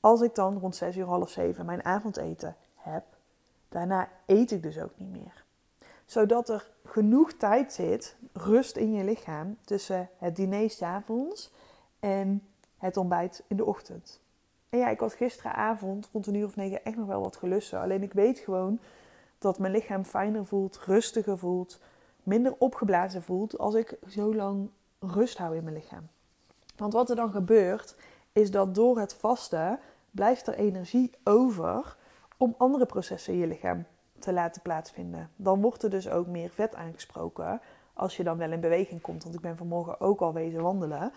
Als 0.00 0.20
ik 0.20 0.34
dan 0.34 0.58
rond 0.58 0.76
6 0.76 0.96
uur, 0.96 1.04
half 1.04 1.30
7 1.30 1.66
mijn 1.66 1.84
avondeten 1.84 2.56
heb, 2.74 3.04
daarna 3.68 4.08
eet 4.26 4.50
ik 4.50 4.62
dus 4.62 4.78
ook 4.78 4.92
niet 4.96 5.10
meer. 5.10 5.44
Zodat 6.04 6.48
er 6.48 6.70
genoeg 6.84 7.32
tijd 7.32 7.72
zit, 7.72 8.16
rust 8.32 8.76
in 8.76 8.92
je 8.92 9.04
lichaam, 9.04 9.56
tussen 9.64 10.08
het 10.18 10.36
diner 10.36 10.70
s'avonds 10.70 11.52
en 12.00 12.42
het 12.78 12.96
ontbijt 12.96 13.42
in 13.46 13.56
de 13.56 13.64
ochtend. 13.64 14.20
En 14.68 14.78
ja, 14.78 14.88
ik 14.88 15.00
had 15.00 15.14
gisteravond 15.14 16.08
rond 16.12 16.26
een 16.26 16.34
uur 16.34 16.46
of 16.46 16.56
negen 16.56 16.84
echt 16.84 16.96
nog 16.96 17.06
wel 17.06 17.22
wat 17.22 17.36
gelussen. 17.36 17.80
Alleen 17.80 18.02
ik 18.02 18.12
weet 18.12 18.38
gewoon 18.38 18.78
dat 19.44 19.58
mijn 19.58 19.72
lichaam 19.72 20.04
fijner 20.04 20.46
voelt, 20.46 20.80
rustiger 20.86 21.38
voelt, 21.38 21.80
minder 22.22 22.54
opgeblazen 22.58 23.22
voelt 23.22 23.58
als 23.58 23.74
ik 23.74 23.96
zo 24.08 24.34
lang 24.34 24.70
rust 25.00 25.38
hou 25.38 25.56
in 25.56 25.64
mijn 25.64 25.76
lichaam. 25.76 26.08
Want 26.76 26.92
wat 26.92 27.10
er 27.10 27.16
dan 27.16 27.30
gebeurt, 27.30 27.96
is 28.32 28.50
dat 28.50 28.74
door 28.74 28.98
het 28.98 29.14
vasten 29.14 29.78
blijft 30.10 30.46
er 30.46 30.54
energie 30.54 31.10
over 31.24 31.96
om 32.36 32.54
andere 32.58 32.86
processen 32.86 33.32
in 33.32 33.38
je 33.38 33.46
lichaam 33.46 33.84
te 34.18 34.32
laten 34.32 34.62
plaatsvinden. 34.62 35.30
Dan 35.36 35.60
wordt 35.60 35.82
er 35.82 35.90
dus 35.90 36.08
ook 36.08 36.26
meer 36.26 36.50
vet 36.50 36.74
aangesproken 36.74 37.60
als 37.92 38.16
je 38.16 38.24
dan 38.24 38.36
wel 38.36 38.52
in 38.52 38.60
beweging 38.60 39.00
komt. 39.00 39.22
Want 39.22 39.34
ik 39.34 39.40
ben 39.40 39.56
vanmorgen 39.56 40.00
ook 40.00 40.20
al 40.20 40.32
wezen 40.32 40.62
wandelen. 40.62 41.12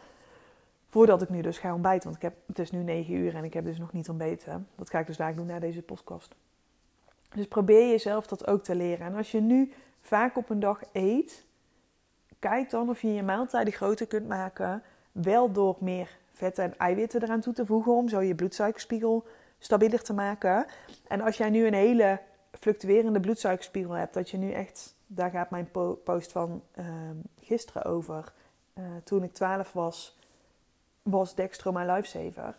Voordat 0.89 1.21
ik 1.21 1.29
nu 1.29 1.41
dus 1.41 1.57
ga 1.57 1.73
ontbijten. 1.73 2.03
Want 2.03 2.15
ik 2.15 2.21
heb, 2.21 2.35
het 2.47 2.59
is 2.59 2.71
nu 2.71 2.83
9 2.83 3.13
uur 3.13 3.35
en 3.35 3.43
ik 3.43 3.53
heb 3.53 3.65
dus 3.65 3.79
nog 3.79 3.93
niet 3.93 4.09
ontbeten. 4.09 4.67
Dat 4.75 4.89
ga 4.89 4.99
ik 4.99 5.07
dus 5.07 5.17
daar 5.17 5.35
doen 5.35 5.45
na 5.45 5.59
deze 5.59 5.81
podcast. 5.81 6.35
Dus 7.37 7.47
probeer 7.47 7.89
jezelf 7.89 8.27
dat 8.27 8.47
ook 8.47 8.63
te 8.63 8.75
leren. 8.75 9.05
En 9.05 9.15
als 9.15 9.31
je 9.31 9.41
nu 9.41 9.73
vaak 10.01 10.37
op 10.37 10.49
een 10.49 10.59
dag 10.59 10.81
eet, 10.91 11.45
kijk 12.39 12.69
dan 12.69 12.89
of 12.89 13.01
je 13.01 13.13
je 13.13 13.23
maaltijden 13.23 13.73
groter 13.73 14.07
kunt 14.07 14.27
maken. 14.27 14.83
Wel 15.11 15.51
door 15.51 15.75
meer 15.79 16.17
vetten 16.33 16.63
en 16.63 16.77
eiwitten 16.77 17.23
eraan 17.23 17.41
toe 17.41 17.53
te 17.53 17.65
voegen 17.65 17.93
om 17.93 18.09
zo 18.09 18.21
je 18.21 18.35
bloedsuikerspiegel 18.35 19.25
stabieler 19.59 20.01
te 20.01 20.13
maken. 20.13 20.65
En 21.07 21.21
als 21.21 21.37
jij 21.37 21.49
nu 21.49 21.67
een 21.67 21.73
hele 21.73 22.19
fluctuerende 22.51 23.19
bloedsuikerspiegel 23.19 23.93
hebt, 23.93 24.13
dat 24.13 24.29
je 24.29 24.37
nu 24.37 24.51
echt, 24.51 24.95
daar 25.07 25.29
gaat 25.29 25.49
mijn 25.49 25.69
post 26.03 26.31
van 26.31 26.63
uh, 26.79 26.85
gisteren 27.41 27.83
over. 27.83 28.33
Uh, 28.77 28.85
toen 29.03 29.23
ik 29.23 29.33
12 29.33 29.73
was, 29.73 30.17
was 31.03 31.35
Dextro 31.35 31.71
mijn 31.71 31.91
lifesaver. 31.91 32.55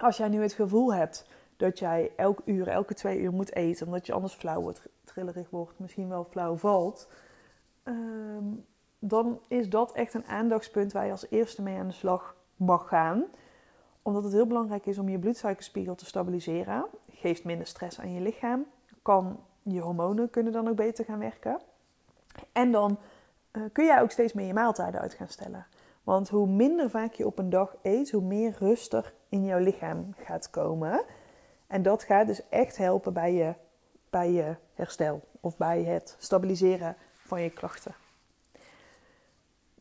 Als 0.00 0.16
jij 0.16 0.28
nu 0.28 0.42
het 0.42 0.52
gevoel 0.52 0.94
hebt 0.94 1.26
dat 1.56 1.78
jij 1.78 2.12
elk 2.16 2.40
uur, 2.44 2.68
elke 2.68 2.94
twee 2.94 3.18
uur 3.18 3.32
moet 3.32 3.54
eten, 3.54 3.86
omdat 3.86 4.06
je 4.06 4.12
anders 4.12 4.34
flauw 4.34 4.60
wordt, 4.60 4.82
trillerig 5.04 5.50
wordt, 5.50 5.78
misschien 5.78 6.08
wel 6.08 6.24
flauw 6.24 6.56
valt, 6.56 7.08
ehm, 7.82 8.44
dan 8.98 9.40
is 9.48 9.68
dat 9.68 9.92
echt 9.92 10.14
een 10.14 10.26
aandachtspunt 10.26 10.92
waar 10.92 11.04
je 11.04 11.10
als 11.10 11.30
eerste 11.30 11.62
mee 11.62 11.78
aan 11.78 11.86
de 11.86 11.92
slag 11.92 12.36
mag 12.56 12.88
gaan. 12.88 13.24
Omdat 14.02 14.24
het 14.24 14.32
heel 14.32 14.46
belangrijk 14.46 14.86
is 14.86 14.98
om 14.98 15.08
je 15.08 15.18
bloedsuikerspiegel 15.18 15.94
te 15.94 16.04
stabiliseren. 16.04 16.86
Geeft 17.10 17.44
minder 17.44 17.66
stress 17.66 18.00
aan 18.00 18.12
je 18.12 18.20
lichaam. 18.20 18.66
Kan 19.02 19.40
je 19.62 19.80
hormonen 19.80 20.30
kunnen 20.30 20.52
dan 20.52 20.68
ook 20.68 20.76
beter 20.76 21.04
gaan 21.04 21.18
werken. 21.18 21.60
En 22.52 22.72
dan 22.72 22.98
uh, 23.52 23.62
kun 23.72 23.84
jij 23.84 24.00
ook 24.00 24.10
steeds 24.10 24.32
meer 24.32 24.46
je 24.46 24.52
maaltijden 24.52 25.00
uit 25.00 25.14
gaan 25.14 25.28
stellen. 25.28 25.66
Want 26.02 26.28
hoe 26.28 26.46
minder 26.46 26.90
vaak 26.90 27.12
je 27.12 27.26
op 27.26 27.38
een 27.38 27.50
dag 27.50 27.76
eet, 27.82 28.10
hoe 28.10 28.22
meer 28.22 28.56
rustig 28.58 29.14
in 29.28 29.44
jouw 29.44 29.58
lichaam 29.58 30.14
gaat 30.16 30.50
komen. 30.50 31.04
En 31.66 31.82
dat 31.82 32.02
gaat 32.02 32.26
dus 32.26 32.48
echt 32.48 32.76
helpen 32.76 33.12
bij 33.12 33.34
je, 33.34 33.54
bij 34.10 34.32
je 34.32 34.54
herstel 34.74 35.20
of 35.40 35.56
bij 35.56 35.82
het 35.82 36.16
stabiliseren 36.18 36.96
van 37.12 37.42
je 37.42 37.50
klachten. 37.50 37.94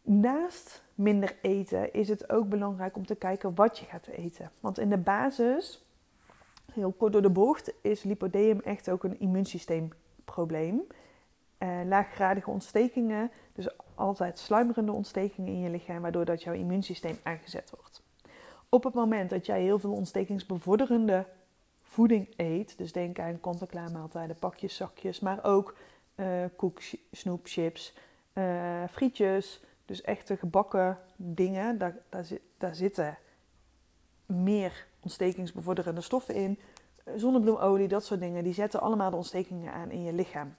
Naast 0.01 0.83
minder 0.95 1.35
eten, 1.41 1.93
is 1.93 2.07
het 2.07 2.29
ook 2.29 2.49
belangrijk 2.49 2.95
om 2.95 3.05
te 3.05 3.15
kijken 3.15 3.55
wat 3.55 3.77
je 3.79 3.85
gaat 3.85 4.07
eten. 4.07 4.51
Want 4.59 4.79
in 4.79 4.89
de 4.89 4.97
basis, 4.97 5.85
heel 6.73 6.91
kort 6.91 7.13
door 7.13 7.21
de 7.21 7.29
bocht, 7.29 7.73
is 7.81 8.03
lipodem 8.03 8.59
echt 8.59 8.89
ook 8.89 9.03
een 9.03 9.19
immuunsysteemprobleem. 9.19 10.81
Uh, 11.59 11.79
laaggradige 11.85 12.49
ontstekingen, 12.49 13.31
dus 13.53 13.67
altijd 13.95 14.39
sluimerende 14.39 14.91
ontstekingen 14.91 15.53
in 15.53 15.59
je 15.59 15.69
lichaam, 15.69 16.01
waardoor 16.01 16.25
dat 16.25 16.43
jouw 16.43 16.53
immuunsysteem 16.53 17.17
aangezet 17.23 17.71
wordt. 17.75 18.03
Op 18.69 18.83
het 18.83 18.93
moment 18.93 19.29
dat 19.29 19.45
jij 19.45 19.61
heel 19.61 19.79
veel 19.79 19.93
ontstekingsbevorderende 19.93 21.25
voeding 21.95 22.33
eet, 22.35 22.77
dus 22.77 22.91
denk 22.91 23.19
aan 23.19 23.39
kant-en-klaar 23.39 23.91
maaltijden, 23.91 24.39
pakjes, 24.39 24.75
zakjes, 24.75 25.19
maar 25.19 25.43
ook 25.43 25.77
uh, 26.15 26.45
koek, 26.55 26.81
snoep, 27.11 27.39
chips, 27.43 27.93
uh, 28.33 28.83
frietjes, 28.89 29.63
dus 29.85 30.01
echte 30.01 30.37
gebakken 30.37 30.99
dingen, 31.15 31.77
daar, 31.77 31.97
daar, 32.09 32.25
daar 32.57 32.75
zitten 32.75 33.17
meer 34.25 34.87
ontstekingsbevorderende 34.99 36.01
stoffen 36.01 36.35
in. 36.35 36.59
Zonnebloemolie, 37.15 37.87
dat 37.87 38.05
soort 38.05 38.19
dingen, 38.19 38.43
die 38.43 38.53
zetten 38.53 38.81
allemaal 38.81 39.09
de 39.09 39.15
ontstekingen 39.15 39.73
aan 39.73 39.91
in 39.91 40.03
je 40.03 40.13
lichaam. 40.13 40.55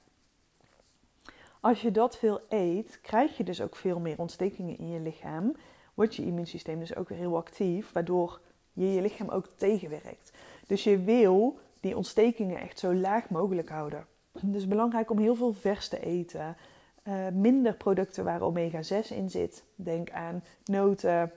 Als 1.61 1.83
je 1.83 1.91
dat 1.91 2.17
veel 2.17 2.41
eet, 2.49 3.01
krijg 3.01 3.37
je 3.37 3.45
dus 3.45 3.61
ook 3.61 3.77
veel 3.77 3.99
meer 3.99 4.19
ontstekingen 4.19 4.79
in 4.79 4.89
je 4.89 5.01
lichaam. 5.01 5.57
Wordt 5.95 6.15
je 6.15 6.25
immuunsysteem 6.25 6.79
dus 6.79 6.97
ook 6.97 7.09
weer 7.09 7.19
heel 7.19 7.37
actief, 7.37 7.93
waardoor 7.93 8.41
je 8.73 8.93
je 8.93 9.01
lichaam 9.01 9.29
ook 9.29 9.47
tegenwerkt. 9.47 10.33
Dus 10.67 10.85
je 10.85 10.99
wil 10.99 11.59
die 11.81 11.97
ontstekingen 11.97 12.61
echt 12.61 12.79
zo 12.79 12.95
laag 12.95 13.29
mogelijk 13.31 13.69
houden. 13.69 14.07
Dus 14.43 14.69
belangrijk 14.69 15.11
om 15.11 15.19
heel 15.19 15.35
veel 15.35 15.53
vers 15.53 15.89
te 15.89 16.01
eten. 16.01 16.57
Uh, 17.05 17.29
minder 17.29 17.75
producten 17.75 18.25
waar 18.25 18.41
omega-6 18.43 19.09
in 19.09 19.31
zit. 19.31 19.65
Denk 19.75 20.11
aan 20.11 20.45
noten, 20.65 21.33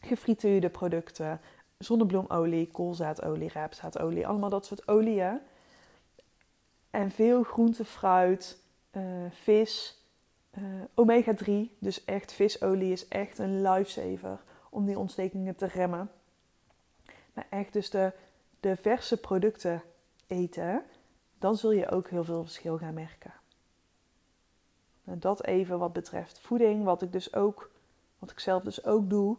gefrituurde 0.00 0.68
producten, 0.68 1.40
zonnebloemolie, 1.78 2.66
koolzaadolie, 2.66 3.50
raapzaadolie. 3.52 4.26
Allemaal 4.26 4.50
dat 4.50 4.66
soort 4.66 4.88
oliën. 4.88 5.40
En 6.90 7.10
veel 7.10 7.42
groente, 7.42 7.84
fruit, 7.84 8.58
uh, 8.92 9.02
vis, 9.30 10.02
uh, 10.58 10.64
omega-3. 10.94 11.52
Dus 11.78 12.04
echt 12.04 12.32
visolie 12.32 12.92
is 12.92 13.08
echt 13.08 13.38
een 13.38 13.62
lifesaver 13.62 14.42
om 14.70 14.86
die 14.86 14.98
ontstekingen 14.98 15.56
te 15.56 15.66
remmen. 15.66 16.10
Maar 17.34 17.46
echt 17.50 17.72
dus 17.72 17.90
de, 17.90 18.12
de 18.62 18.76
verse 18.76 19.16
producten 19.16 19.82
eten, 20.26 20.82
dan 21.38 21.56
zul 21.56 21.70
je 21.70 21.90
ook 21.90 22.08
heel 22.08 22.24
veel 22.24 22.42
verschil 22.42 22.78
gaan 22.78 22.94
merken. 22.94 23.32
Nou, 25.04 25.18
dat 25.18 25.44
even 25.44 25.78
wat 25.78 25.92
betreft 25.92 26.38
voeding, 26.38 26.84
wat 26.84 27.02
ik 27.02 27.12
dus 27.12 27.34
ook, 27.34 27.70
wat 28.18 28.30
ik 28.30 28.38
zelf 28.38 28.62
dus 28.62 28.84
ook 28.84 29.10
doe. 29.10 29.36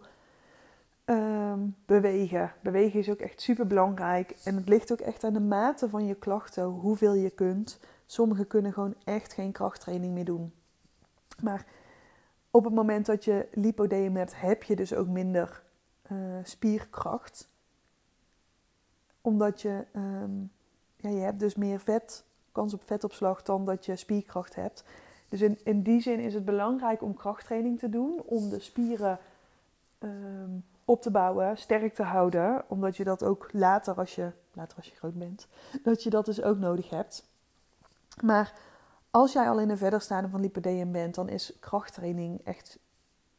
Um, 1.05 1.75
bewegen. 1.85 2.53
Bewegen 2.61 2.99
is 2.99 3.09
ook 3.09 3.19
echt 3.19 3.41
super 3.41 3.67
belangrijk. 3.67 4.35
En 4.43 4.55
het 4.55 4.69
ligt 4.69 4.91
ook 4.91 4.99
echt 4.99 5.23
aan 5.23 5.33
de 5.33 5.39
mate 5.39 5.89
van 5.89 6.05
je 6.05 6.15
klachten, 6.15 6.63
hoeveel 6.63 7.13
je 7.13 7.29
kunt. 7.29 7.79
Sommigen 8.05 8.47
kunnen 8.47 8.73
gewoon 8.73 8.95
echt 9.03 9.33
geen 9.33 9.51
krachttraining 9.51 10.13
meer 10.13 10.25
doen. 10.25 10.53
Maar 11.41 11.65
op 12.51 12.63
het 12.63 12.73
moment 12.73 13.05
dat 13.05 13.23
je 13.23 13.47
lipodem 13.51 14.15
hebt, 14.15 14.41
heb 14.41 14.63
je 14.63 14.75
dus 14.75 14.93
ook 14.93 15.07
minder 15.07 15.63
uh, 16.11 16.37
spierkracht. 16.43 17.51
Omdat 19.23 19.61
je, 19.61 19.85
um, 19.95 20.51
ja, 20.95 21.09
je 21.09 21.19
hebt 21.19 21.39
dus 21.39 21.55
meer 21.55 21.79
vet, 21.79 22.23
kans 22.51 22.73
op 22.73 22.83
vetopslag 22.83 23.43
dan 23.43 23.65
dat 23.65 23.85
je 23.85 23.95
spierkracht 23.95 24.55
hebt. 24.55 24.83
Dus 25.29 25.41
in, 25.41 25.59
in 25.63 25.81
die 25.81 26.01
zin 26.01 26.19
is 26.19 26.33
het 26.33 26.45
belangrijk 26.45 27.01
om 27.01 27.13
krachttraining 27.13 27.79
te 27.79 27.89
doen, 27.89 28.21
om 28.25 28.49
de 28.49 28.59
spieren 28.59 29.19
um, 29.99 30.65
op 30.85 31.01
te 31.01 31.11
bouwen, 31.11 31.57
sterk 31.57 31.93
te 31.93 32.03
houden, 32.03 32.63
omdat 32.67 32.97
je 32.97 33.03
dat 33.03 33.23
ook 33.23 33.49
later 33.51 33.95
als 33.95 34.15
je, 34.15 34.31
later 34.51 34.77
als 34.77 34.87
je 34.87 34.95
groot 34.95 35.17
bent, 35.17 35.47
dat 35.83 36.03
je 36.03 36.09
dat 36.09 36.25
dus 36.25 36.41
ook 36.41 36.57
nodig 36.57 36.89
hebt. 36.89 37.23
Maar 38.21 38.53
als 39.11 39.33
jij 39.33 39.49
al 39.49 39.59
in 39.59 39.69
een 39.69 39.77
verder 39.77 40.01
stadium 40.01 40.31
van 40.31 40.41
lipidem 40.41 40.91
bent, 40.91 41.15
dan 41.15 41.29
is 41.29 41.53
krachttraining 41.59 42.41
echt 42.43 42.79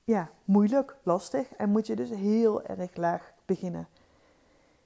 ja, 0.05 0.31
moeilijk, 0.45 0.97
lastig 1.03 1.55
en 1.55 1.71
moet 1.71 1.87
je 1.87 1.97
dus 1.97 2.11
heel 2.11 2.63
erg 2.63 2.97
laag 2.97 3.33
beginnen. 3.45 3.89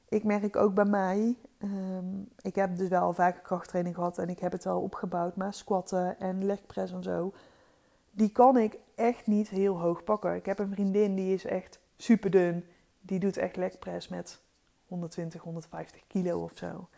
Ik 0.09 0.25
merk 0.25 0.57
ook 0.57 0.75
bij 0.75 0.85
mij, 0.85 1.37
um, 1.63 2.29
ik 2.43 2.55
heb 2.55 2.77
dus 2.77 2.89
wel 2.89 3.13
vaker 3.13 3.41
krachttraining 3.41 3.95
gehad 3.95 4.19
en 4.19 4.29
ik 4.29 4.39
heb 4.39 4.53
het 4.53 4.65
wel 4.65 4.81
opgebouwd, 4.81 5.37
maar 5.37 5.55
squatten 5.55 6.21
en 6.21 6.45
legpress 6.45 6.93
en 6.93 7.03
zo, 7.03 7.33
die 8.11 8.31
kan 8.31 8.57
ik 8.57 8.79
echt 8.95 9.27
niet 9.27 9.49
heel 9.49 9.81
hoog 9.81 10.05
pakken. 10.05 10.35
Ik 10.35 10.47
heb 10.47 10.59
een 10.59 10.73
vriendin 10.73 11.15
die 11.15 11.35
is 11.35 11.45
echt 11.45 11.79
super 11.97 12.31
dun, 12.31 12.65
die 13.01 13.19
doet 13.19 13.37
echt 13.37 13.57
legpress 13.57 14.09
met 14.09 14.41
120, 14.87 15.43
150 15.43 16.07
kilo 16.07 16.43
of 16.43 16.53
zo. 16.55 16.89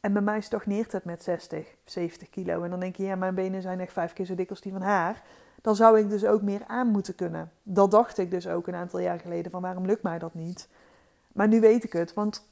En 0.00 0.12
bij 0.12 0.22
mij 0.22 0.40
stagneert 0.40 0.92
het 0.92 1.04
met 1.04 1.22
60, 1.22 1.74
70 1.84 2.30
kilo. 2.30 2.62
En 2.62 2.70
dan 2.70 2.80
denk 2.80 2.96
je, 2.96 3.02
ja, 3.02 3.14
mijn 3.14 3.34
benen 3.34 3.62
zijn 3.62 3.80
echt 3.80 3.92
vijf 3.92 4.12
keer 4.12 4.24
zo 4.24 4.34
dik 4.34 4.50
als 4.50 4.60
die 4.60 4.72
van 4.72 4.82
haar. 4.82 5.22
Dan 5.60 5.76
zou 5.76 5.98
ik 5.98 6.10
dus 6.10 6.24
ook 6.24 6.42
meer 6.42 6.64
aan 6.66 6.88
moeten 6.88 7.14
kunnen. 7.14 7.52
Dat 7.62 7.90
dacht 7.90 8.18
ik 8.18 8.30
dus 8.30 8.48
ook 8.48 8.66
een 8.66 8.74
aantal 8.74 9.00
jaar 9.00 9.20
geleden, 9.20 9.50
van 9.50 9.62
waarom 9.62 9.86
lukt 9.86 10.02
mij 10.02 10.18
dat 10.18 10.34
niet? 10.34 10.68
Maar 11.32 11.48
nu 11.48 11.60
weet 11.60 11.84
ik 11.84 11.92
het, 11.92 12.14
want 12.14 12.49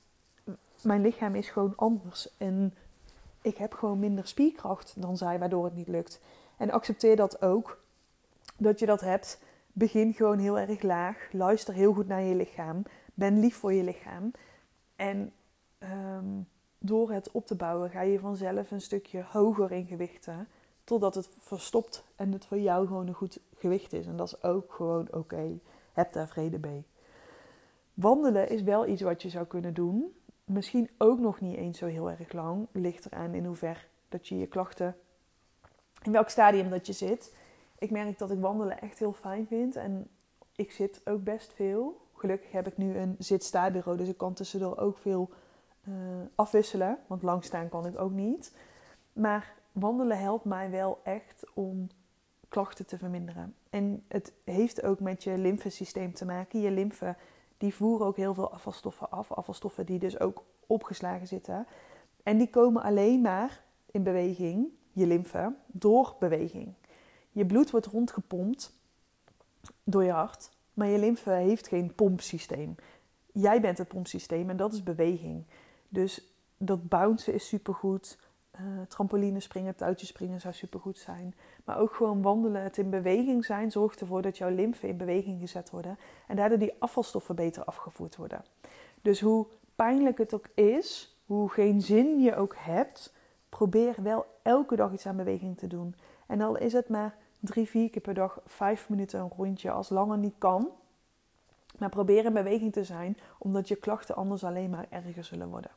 mijn 0.82 1.00
lichaam 1.00 1.34
is 1.34 1.48
gewoon 1.48 1.72
anders. 1.76 2.36
En 2.36 2.74
ik 3.42 3.56
heb 3.56 3.72
gewoon 3.72 3.98
minder 3.98 4.26
spierkracht 4.26 4.94
dan 4.96 5.16
zij, 5.16 5.38
waardoor 5.38 5.64
het 5.64 5.74
niet 5.74 5.88
lukt. 5.88 6.20
En 6.56 6.70
accepteer 6.70 7.16
dat 7.16 7.42
ook, 7.42 7.80
dat 8.56 8.78
je 8.78 8.86
dat 8.86 9.00
hebt. 9.00 9.40
Begin 9.72 10.12
gewoon 10.12 10.38
heel 10.38 10.58
erg 10.58 10.82
laag. 10.82 11.28
Luister 11.32 11.74
heel 11.74 11.92
goed 11.92 12.08
naar 12.08 12.22
je 12.22 12.34
lichaam. 12.34 12.82
Ben 13.14 13.40
lief 13.40 13.56
voor 13.56 13.72
je 13.72 13.82
lichaam. 13.82 14.30
En 14.96 15.32
um, 15.78 16.48
door 16.78 17.10
het 17.10 17.30
op 17.30 17.46
te 17.46 17.54
bouwen 17.54 17.90
ga 17.90 18.00
je 18.00 18.18
vanzelf 18.18 18.70
een 18.70 18.80
stukje 18.80 19.24
hoger 19.28 19.72
in 19.72 19.86
gewichten. 19.86 20.48
Totdat 20.84 21.14
het 21.14 21.28
verstopt 21.38 22.04
en 22.16 22.32
het 22.32 22.44
voor 22.44 22.58
jou 22.58 22.86
gewoon 22.86 23.06
een 23.06 23.14
goed 23.14 23.40
gewicht 23.56 23.92
is. 23.92 24.06
En 24.06 24.16
dat 24.16 24.26
is 24.26 24.42
ook 24.42 24.72
gewoon 24.72 25.08
oké. 25.10 25.58
Heb 25.92 26.12
daar 26.12 26.28
vrede 26.28 26.58
mee. 26.58 26.84
Wandelen 27.94 28.48
is 28.48 28.62
wel 28.62 28.86
iets 28.86 29.02
wat 29.02 29.22
je 29.22 29.28
zou 29.28 29.46
kunnen 29.46 29.74
doen. 29.74 30.12
Misschien 30.48 30.90
ook 30.98 31.18
nog 31.18 31.40
niet 31.40 31.56
eens 31.56 31.78
zo 31.78 31.86
heel 31.86 32.10
erg 32.10 32.32
lang. 32.32 32.66
Ligt 32.72 33.06
eraan 33.06 33.34
in 33.34 33.44
hoever 33.44 33.88
dat 34.08 34.28
je 34.28 34.38
je 34.38 34.46
klachten, 34.46 34.96
in 36.02 36.12
welk 36.12 36.28
stadium 36.28 36.70
dat 36.70 36.86
je 36.86 36.92
zit. 36.92 37.34
Ik 37.78 37.90
merk 37.90 38.18
dat 38.18 38.30
ik 38.30 38.40
wandelen 38.40 38.80
echt 38.80 38.98
heel 38.98 39.12
fijn 39.12 39.46
vind. 39.46 39.76
En 39.76 40.08
ik 40.56 40.72
zit 40.72 41.00
ook 41.04 41.24
best 41.24 41.52
veel. 41.52 42.00
Gelukkig 42.14 42.52
heb 42.52 42.66
ik 42.66 42.76
nu 42.76 42.96
een 42.96 43.14
zit-sta-bureau, 43.18 43.98
dus 43.98 44.08
ik 44.08 44.16
kan 44.16 44.34
tussendoor 44.34 44.78
ook 44.78 44.98
veel 44.98 45.30
uh, 45.88 45.94
afwisselen. 46.34 46.98
Want 47.06 47.22
lang 47.22 47.44
staan 47.44 47.68
kan 47.68 47.86
ik 47.86 48.00
ook 48.00 48.12
niet. 48.12 48.56
Maar 49.12 49.54
wandelen 49.72 50.18
helpt 50.18 50.44
mij 50.44 50.70
wel 50.70 51.00
echt 51.02 51.44
om 51.54 51.88
klachten 52.48 52.86
te 52.86 52.98
verminderen. 52.98 53.54
En 53.70 54.04
het 54.08 54.32
heeft 54.44 54.82
ook 54.82 55.00
met 55.00 55.24
je 55.24 55.38
lymfesysteem 55.38 56.12
te 56.14 56.24
maken. 56.24 56.60
Je 56.60 56.70
lymfe 56.70 57.16
die 57.58 57.74
voeren 57.74 58.06
ook 58.06 58.16
heel 58.16 58.34
veel 58.34 58.52
afvalstoffen 58.52 59.10
af. 59.10 59.32
Afvalstoffen 59.32 59.86
die 59.86 59.98
dus 59.98 60.20
ook 60.20 60.44
opgeslagen 60.66 61.26
zitten. 61.26 61.66
En 62.22 62.38
die 62.38 62.50
komen 62.50 62.82
alleen 62.82 63.20
maar 63.20 63.62
in 63.90 64.02
beweging, 64.02 64.68
je 64.92 65.06
lymfe, 65.06 65.54
door 65.66 66.16
beweging. 66.18 66.74
Je 67.32 67.46
bloed 67.46 67.70
wordt 67.70 67.86
rondgepompt 67.86 68.72
door 69.84 70.04
je 70.04 70.10
hart, 70.10 70.50
maar 70.74 70.88
je 70.88 70.98
lymfe 70.98 71.30
heeft 71.30 71.68
geen 71.68 71.94
pompsysteem. 71.94 72.74
Jij 73.32 73.60
bent 73.60 73.78
het 73.78 73.88
pompsysteem 73.88 74.50
en 74.50 74.56
dat 74.56 74.72
is 74.72 74.82
beweging. 74.82 75.44
Dus 75.88 76.22
dat 76.56 76.88
bouncen 76.88 77.34
is 77.34 77.48
supergoed. 77.48 78.18
Uh, 78.60 78.80
trampoline 78.88 79.40
springen, 79.40 79.74
touwtjes 79.76 80.08
springen 80.08 80.40
zou 80.40 80.54
supergoed 80.54 80.98
zijn. 80.98 81.34
Maar 81.64 81.78
ook 81.78 81.94
gewoon 81.94 82.22
wandelen, 82.22 82.62
het 82.62 82.78
in 82.78 82.90
beweging 82.90 83.44
zijn, 83.44 83.70
zorgt 83.70 84.00
ervoor 84.00 84.22
dat 84.22 84.38
jouw 84.38 84.50
lymfe 84.50 84.88
in 84.88 84.96
beweging 84.96 85.40
gezet 85.40 85.70
worden. 85.70 85.98
En 86.26 86.36
daardoor 86.36 86.58
die 86.58 86.74
afvalstoffen 86.78 87.34
beter 87.34 87.64
afgevoerd 87.64 88.16
worden. 88.16 88.44
Dus 89.02 89.20
hoe 89.20 89.46
pijnlijk 89.76 90.18
het 90.18 90.34
ook 90.34 90.48
is, 90.54 91.16
hoe 91.26 91.50
geen 91.50 91.82
zin 91.82 92.20
je 92.20 92.36
ook 92.36 92.54
hebt, 92.56 93.14
probeer 93.48 93.94
wel 94.02 94.26
elke 94.42 94.76
dag 94.76 94.92
iets 94.92 95.06
aan 95.06 95.16
beweging 95.16 95.58
te 95.58 95.66
doen. 95.66 95.94
En 96.26 96.40
al 96.40 96.56
is 96.56 96.72
het 96.72 96.88
maar 96.88 97.16
drie, 97.40 97.68
vier 97.68 97.90
keer 97.90 98.02
per 98.02 98.14
dag, 98.14 98.40
vijf 98.46 98.88
minuten 98.88 99.20
een 99.20 99.32
rondje, 99.36 99.70
als 99.70 99.88
langer 99.88 100.18
niet 100.18 100.34
kan. 100.38 100.68
Maar 101.78 101.88
probeer 101.88 102.24
in 102.24 102.32
beweging 102.32 102.72
te 102.72 102.84
zijn, 102.84 103.16
omdat 103.38 103.68
je 103.68 103.76
klachten 103.76 104.16
anders 104.16 104.44
alleen 104.44 104.70
maar 104.70 104.86
erger 104.90 105.24
zullen 105.24 105.48
worden. 105.48 105.70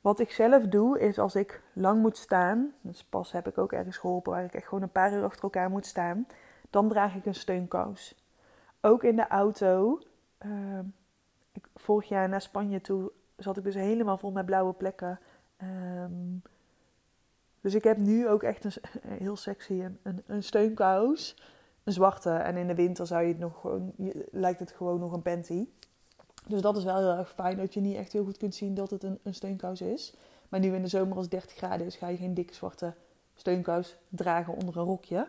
Wat 0.00 0.20
ik 0.20 0.30
zelf 0.30 0.66
doe, 0.66 1.00
is 1.00 1.18
als 1.18 1.34
ik 1.34 1.62
lang 1.72 2.00
moet 2.00 2.16
staan, 2.16 2.72
dus 2.80 3.04
pas 3.04 3.32
heb 3.32 3.48
ik 3.48 3.58
ook 3.58 3.72
ergens 3.72 3.96
geholpen 3.96 4.32
waar 4.32 4.44
ik 4.44 4.54
echt 4.54 4.66
gewoon 4.68 4.82
een 4.82 4.90
paar 4.90 5.12
uur 5.12 5.24
achter 5.24 5.42
elkaar 5.42 5.70
moet 5.70 5.86
staan, 5.86 6.26
dan 6.70 6.88
draag 6.88 7.14
ik 7.14 7.26
een 7.26 7.34
steunkous. 7.34 8.24
Ook 8.80 9.04
in 9.04 9.16
de 9.16 9.28
auto. 9.28 10.00
Ik, 11.52 11.68
vorig 11.74 12.08
jaar 12.08 12.28
naar 12.28 12.40
Spanje 12.40 12.80
toe 12.80 13.12
zat 13.36 13.56
ik 13.56 13.64
dus 13.64 13.74
helemaal 13.74 14.18
vol 14.18 14.30
met 14.30 14.46
blauwe 14.46 14.72
plekken. 14.72 15.20
Um, 15.62 16.42
dus 17.60 17.74
ik 17.74 17.84
heb 17.84 17.96
nu 17.96 18.28
ook 18.28 18.42
echt 18.42 18.64
een, 18.64 18.72
heel 19.02 19.36
sexy 19.36 19.82
een, 20.02 20.22
een 20.26 20.42
steunkous. 20.42 21.42
een 21.84 21.92
zwarte. 21.92 22.30
En 22.30 22.56
in 22.56 22.66
de 22.66 22.74
winter 22.74 23.06
zou 23.06 23.22
je 23.22 23.28
het 23.28 23.38
nog 23.38 23.60
gewoon, 23.60 23.92
lijkt 24.30 24.60
het 24.60 24.72
gewoon 24.72 25.00
nog 25.00 25.12
een 25.12 25.22
panty. 25.22 25.68
Dus 26.46 26.60
dat 26.60 26.76
is 26.76 26.84
wel 26.84 26.96
heel 26.96 27.16
erg 27.18 27.30
fijn 27.30 27.56
dat 27.56 27.74
je 27.74 27.80
niet 27.80 27.96
echt 27.96 28.12
heel 28.12 28.24
goed 28.24 28.36
kunt 28.36 28.54
zien 28.54 28.74
dat 28.74 28.90
het 28.90 29.02
een, 29.02 29.18
een 29.22 29.34
steunkous 29.34 29.80
is. 29.80 30.14
Maar 30.48 30.60
nu 30.60 30.74
in 30.74 30.82
de 30.82 30.88
zomer 30.88 31.16
als 31.16 31.28
30 31.28 31.56
graden 31.56 31.86
is, 31.86 31.96
ga 31.96 32.08
je 32.08 32.16
geen 32.16 32.34
dikke 32.34 32.54
zwarte 32.54 32.94
steunkous 33.34 33.96
dragen 34.08 34.54
onder 34.54 34.76
een 34.76 34.84
rokje. 34.84 35.28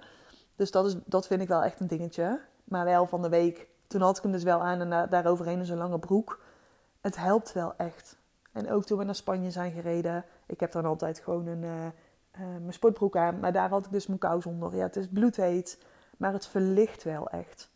Dus 0.56 0.72
dat, 0.72 0.86
is, 0.86 0.96
dat 1.06 1.28
vind 1.28 1.42
ik 1.42 1.48
wel 1.48 1.64
echt 1.64 1.80
een 1.80 1.88
dingetje. 1.88 2.40
Maar 2.64 2.86
wel 2.86 3.06
van 3.06 3.22
de 3.22 3.30
week, 3.30 3.68
toen 3.88 4.02
had 4.02 4.18
ik 4.18 4.24
hem 4.24 4.32
dus 4.32 4.44
wel 4.44 4.62
aan 4.62 4.92
en 4.92 5.10
daar 5.10 5.26
overheen 5.26 5.60
een 5.60 5.78
lange 5.78 6.00
broek. 6.00 6.44
Het 7.02 7.18
helpt 7.18 7.54
wel 7.54 7.74
echt. 7.78 8.18
En 8.52 8.72
ook 8.72 8.86
toen 8.86 8.98
we 8.98 9.04
naar 9.04 9.16
Spanje 9.16 9.52
zijn 9.52 9.72
gereden, 9.72 10.26
ik 10.46 10.60
heb 10.60 10.72
dan 10.72 10.86
altijd 10.86 11.20
gewoon 11.20 11.48
een, 11.48 11.64
uh, 11.64 11.88
mijn 12.40 12.74
sportbroek 12.74 13.16
aan. 13.16 13.40
Maar 13.40 13.52
daar 13.52 13.70
had 13.70 13.86
ik 13.86 13.92
dus 13.92 14.08
mijn 14.08 14.20
kous 14.20 14.46
onder. 14.46 14.76
Ja, 14.76 14.84
het 14.84 14.96
is 14.96 15.08
bloedheet, 15.08 15.84
maar 16.18 16.34
het 16.34 16.48
verlicht 16.48 17.04
wel 17.04 17.30
echt. 17.30 17.71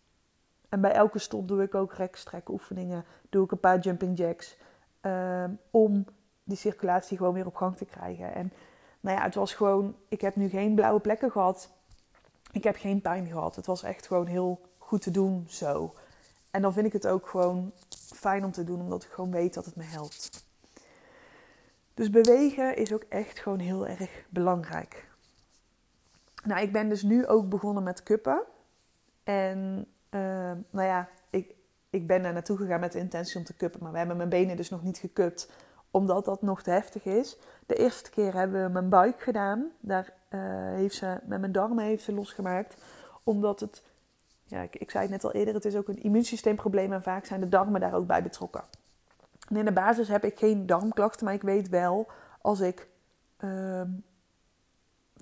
En 0.69 0.81
bij 0.81 0.91
elke 0.91 1.19
stop 1.19 1.47
doe 1.47 1.63
ik 1.63 1.75
ook 1.75 1.93
rekstrek 1.93 2.49
oefeningen. 2.49 3.05
Doe 3.29 3.43
ik 3.43 3.51
een 3.51 3.59
paar 3.59 3.79
jumping 3.79 4.17
jacks. 4.17 4.57
Ehm, 5.01 5.51
om 5.71 6.05
die 6.43 6.57
circulatie 6.57 7.17
gewoon 7.17 7.33
weer 7.33 7.45
op 7.45 7.55
gang 7.55 7.77
te 7.77 7.85
krijgen. 7.85 8.33
En 8.33 8.53
nou 8.99 9.17
ja, 9.17 9.23
het 9.23 9.35
was 9.35 9.53
gewoon... 9.53 9.95
Ik 10.07 10.21
heb 10.21 10.35
nu 10.35 10.49
geen 10.49 10.75
blauwe 10.75 10.99
plekken 10.99 11.31
gehad. 11.31 11.69
Ik 12.51 12.63
heb 12.63 12.75
geen 12.75 13.01
pijn 13.01 13.27
gehad. 13.27 13.55
Het 13.55 13.65
was 13.65 13.83
echt 13.83 14.07
gewoon 14.07 14.27
heel 14.27 14.61
goed 14.77 15.01
te 15.01 15.11
doen 15.11 15.45
zo. 15.49 15.93
En 16.51 16.61
dan 16.61 16.73
vind 16.73 16.85
ik 16.85 16.93
het 16.93 17.07
ook 17.07 17.27
gewoon 17.27 17.71
fijn 18.15 18.45
om 18.45 18.51
te 18.51 18.63
doen. 18.63 18.81
Omdat 18.81 19.03
ik 19.03 19.09
gewoon 19.09 19.31
weet 19.31 19.53
dat 19.53 19.65
het 19.65 19.75
me 19.75 19.83
helpt. 19.83 20.45
Dus 21.93 22.09
bewegen 22.09 22.77
is 22.77 22.93
ook 22.93 23.05
echt 23.09 23.39
gewoon 23.39 23.59
heel 23.59 23.87
erg 23.87 24.25
belangrijk. 24.29 25.07
Nou, 26.43 26.61
ik 26.61 26.71
ben 26.71 26.89
dus 26.89 27.03
nu 27.03 27.27
ook 27.27 27.49
begonnen 27.49 27.83
met 27.83 28.03
kuppen. 28.03 28.43
En 29.23 29.87
uh, 30.15 30.51
nou 30.69 30.87
ja, 30.87 31.07
ik, 31.29 31.55
ik 31.89 32.07
ben 32.07 32.23
daar 32.23 32.33
naartoe 32.33 32.57
gegaan 32.57 32.79
met 32.79 32.91
de 32.91 32.99
intentie 32.99 33.37
om 33.37 33.43
te 33.43 33.53
kuppen. 33.53 33.83
Maar 33.83 33.91
we 33.91 33.97
hebben 33.97 34.17
mijn 34.17 34.29
benen 34.29 34.57
dus 34.57 34.69
nog 34.69 34.83
niet 34.83 34.97
gekupt, 34.97 35.51
omdat 35.91 36.25
dat 36.25 36.41
nog 36.41 36.61
te 36.61 36.69
heftig 36.69 37.05
is. 37.05 37.37
De 37.65 37.75
eerste 37.75 38.09
keer 38.09 38.33
hebben 38.33 38.63
we 38.63 38.71
mijn 38.71 38.89
buik 38.89 39.21
gedaan. 39.21 39.71
Daar 39.79 40.13
uh, 40.29 40.39
heeft 40.75 40.95
ze, 40.95 41.19
met 41.25 41.39
mijn 41.39 41.51
darmen 41.51 41.83
heeft 41.83 42.03
ze 42.03 42.13
losgemaakt. 42.13 42.81
Omdat 43.23 43.59
het, 43.59 43.83
ja, 44.43 44.61
ik, 44.61 44.75
ik 44.75 44.91
zei 44.91 45.03
het 45.03 45.11
net 45.11 45.23
al 45.23 45.31
eerder, 45.31 45.53
het 45.53 45.65
is 45.65 45.75
ook 45.75 45.87
een 45.87 46.03
immuunsysteemprobleem. 46.03 46.93
En 46.93 47.03
vaak 47.03 47.25
zijn 47.25 47.39
de 47.39 47.49
darmen 47.49 47.81
daar 47.81 47.93
ook 47.93 48.07
bij 48.07 48.23
betrokken. 48.23 48.63
En 49.49 49.55
in 49.55 49.65
de 49.65 49.71
basis 49.71 50.07
heb 50.07 50.23
ik 50.23 50.37
geen 50.37 50.65
darmklachten, 50.65 51.25
maar 51.25 51.33
ik 51.33 51.41
weet 51.41 51.69
wel 51.69 52.07
als 52.41 52.59
ik 52.59 52.87
uh, 53.43 53.81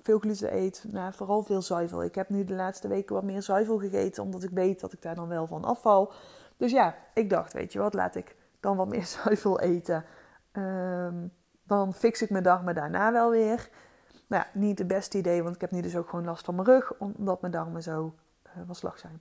veel 0.04 0.18
gluten 0.18 0.56
eet, 0.56 0.84
nou, 0.88 1.12
vooral 1.12 1.42
veel 1.42 1.62
zuivel. 1.62 2.04
Ik 2.04 2.14
heb 2.14 2.28
nu 2.28 2.44
de 2.44 2.54
laatste 2.54 2.88
weken 2.88 3.14
wat 3.14 3.24
meer 3.24 3.42
zuivel 3.42 3.78
gegeten, 3.78 4.22
omdat 4.22 4.42
ik 4.42 4.50
weet 4.50 4.80
dat 4.80 4.92
ik 4.92 5.02
daar 5.02 5.14
dan 5.14 5.28
wel 5.28 5.46
van 5.46 5.64
afval. 5.64 6.12
Dus 6.56 6.72
ja, 6.72 6.94
ik 7.14 7.30
dacht, 7.30 7.52
weet 7.52 7.72
je 7.72 7.78
wat, 7.78 7.94
laat 7.94 8.14
ik 8.14 8.36
dan 8.60 8.76
wat 8.76 8.88
meer 8.88 9.04
zuivel 9.22 9.60
eten. 9.60 10.04
Um, 10.52 11.32
dan 11.66 11.94
fix 11.94 12.22
ik 12.22 12.30
mijn 12.30 12.42
darmen 12.42 12.74
daarna 12.74 13.12
wel 13.12 13.30
weer. 13.30 13.68
Nou 14.26 14.44
ja, 14.44 14.60
niet 14.60 14.78
het 14.78 14.86
beste 14.86 15.18
idee, 15.18 15.42
want 15.42 15.54
ik 15.54 15.60
heb 15.60 15.70
nu 15.70 15.80
dus 15.80 15.96
ook 15.96 16.08
gewoon 16.08 16.24
last 16.24 16.44
van 16.44 16.54
mijn 16.54 16.66
rug, 16.66 16.92
omdat 16.98 17.40
mijn 17.40 17.52
darmen 17.52 17.82
zo 17.82 18.14
uh, 18.46 18.52
van 18.66 18.74
slag 18.74 18.98
zijn. 18.98 19.20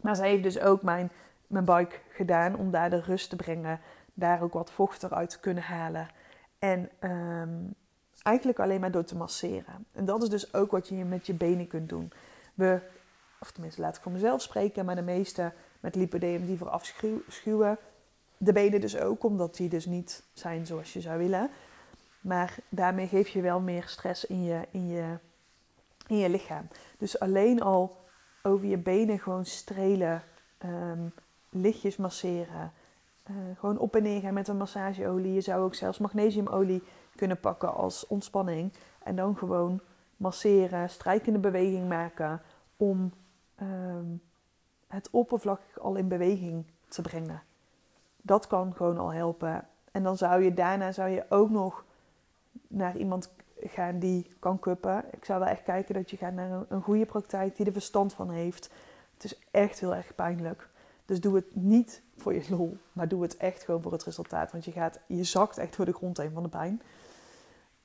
Maar 0.00 0.16
zij 0.16 0.28
heeft 0.28 0.42
dus 0.42 0.60
ook 0.60 0.82
mijn, 0.82 1.12
mijn 1.46 1.64
buik 1.64 2.04
gedaan 2.08 2.56
om 2.56 2.70
daar 2.70 2.90
de 2.90 3.00
rust 3.00 3.30
te 3.30 3.36
brengen, 3.36 3.80
daar 4.14 4.42
ook 4.42 4.52
wat 4.52 4.70
vocht 4.70 5.02
eruit 5.02 5.30
te 5.30 5.40
kunnen 5.40 5.62
halen. 5.62 6.08
En 6.58 6.90
um, 7.00 7.74
Eigenlijk 8.22 8.58
alleen 8.58 8.80
maar 8.80 8.90
door 8.90 9.04
te 9.04 9.16
masseren. 9.16 9.86
En 9.92 10.04
dat 10.04 10.22
is 10.22 10.28
dus 10.28 10.54
ook 10.54 10.70
wat 10.70 10.88
je 10.88 11.04
met 11.04 11.26
je 11.26 11.34
benen 11.34 11.66
kunt 11.66 11.88
doen. 11.88 12.12
We, 12.54 12.80
of 13.40 13.50
tenminste 13.50 13.80
laat 13.80 13.96
ik 13.96 14.02
voor 14.02 14.12
mezelf 14.12 14.42
spreken, 14.42 14.84
maar 14.84 14.94
de 14.94 15.02
meeste 15.02 15.52
met 15.80 15.94
lipodem 15.94 16.46
die 16.46 16.58
voor 16.58 16.68
afschuwen 16.68 17.78
de 18.44 18.52
benen 18.52 18.80
dus 18.80 18.96
ook, 18.96 19.24
omdat 19.24 19.56
die 19.56 19.68
dus 19.68 19.86
niet 19.86 20.22
zijn 20.32 20.66
zoals 20.66 20.92
je 20.92 21.00
zou 21.00 21.18
willen. 21.18 21.50
Maar 22.20 22.56
daarmee 22.68 23.06
geef 23.06 23.28
je 23.28 23.40
wel 23.40 23.60
meer 23.60 23.84
stress 23.86 24.24
in 24.24 24.42
je, 24.42 24.60
in 24.70 24.88
je, 24.88 25.18
in 26.06 26.16
je 26.16 26.28
lichaam. 26.28 26.68
Dus 26.98 27.18
alleen 27.18 27.62
al 27.62 27.96
over 28.42 28.66
je 28.66 28.78
benen 28.78 29.18
gewoon 29.18 29.44
strelen, 29.44 30.22
um, 30.64 31.12
lichtjes 31.50 31.96
masseren. 31.96 32.72
Uh, 33.30 33.36
gewoon 33.58 33.78
op 33.78 33.96
en 33.96 34.02
neer 34.02 34.20
gaan 34.20 34.34
met 34.34 34.48
een 34.48 34.56
massageolie. 34.56 35.32
Je 35.32 35.40
zou 35.40 35.64
ook 35.64 35.74
zelfs 35.74 35.98
magnesiumolie 35.98 36.82
kunnen 37.16 37.40
pakken 37.40 37.74
als 37.74 38.06
ontspanning. 38.06 38.72
En 39.02 39.16
dan 39.16 39.36
gewoon 39.36 39.80
masseren, 40.16 40.90
strijkende 40.90 41.38
beweging 41.38 41.88
maken 41.88 42.42
om 42.76 43.12
ehm, 43.54 44.06
het 44.86 45.10
oppervlak 45.10 45.60
al 45.80 45.94
in 45.94 46.08
beweging 46.08 46.64
te 46.88 47.02
brengen. 47.02 47.42
Dat 48.16 48.46
kan 48.46 48.74
gewoon 48.74 48.98
al 48.98 49.12
helpen. 49.12 49.66
En 49.92 50.02
dan 50.02 50.16
zou 50.16 50.42
je 50.42 50.54
daarna 50.54 50.92
zou 50.92 51.08
je 51.08 51.24
ook 51.28 51.50
nog 51.50 51.84
naar 52.68 52.96
iemand 52.96 53.30
gaan 53.60 53.98
die 53.98 54.26
kan 54.38 54.58
kuppen. 54.58 55.04
Ik 55.10 55.24
zou 55.24 55.40
wel 55.40 55.48
echt 55.48 55.62
kijken 55.62 55.94
dat 55.94 56.10
je 56.10 56.16
gaat 56.16 56.32
naar 56.32 56.64
een, 56.68 56.82
goede 56.82 57.06
praktijk 57.06 57.56
die 57.56 57.66
er 57.66 57.72
verstand 57.72 58.12
van 58.12 58.30
heeft. 58.30 58.70
Het 59.14 59.24
is 59.24 59.38
echt 59.50 59.80
heel 59.80 59.94
erg 59.94 60.14
pijnlijk. 60.14 60.68
Dus 61.04 61.20
doe 61.20 61.34
het 61.34 61.54
niet 61.54 62.02
voor 62.16 62.34
je 62.34 62.44
lol, 62.48 62.76
maar 62.92 63.08
doe 63.08 63.22
het 63.22 63.36
echt 63.36 63.62
gewoon 63.62 63.82
voor 63.82 63.92
het 63.92 64.04
resultaat. 64.04 64.52
Want 64.52 64.64
je, 64.64 64.72
gaat, 64.72 65.00
je 65.06 65.24
zakt 65.24 65.58
echt 65.58 65.76
door 65.76 65.86
de 65.86 65.92
grond 65.92 66.16
heen 66.16 66.32
van 66.32 66.42
de 66.42 66.48
pijn. 66.48 66.82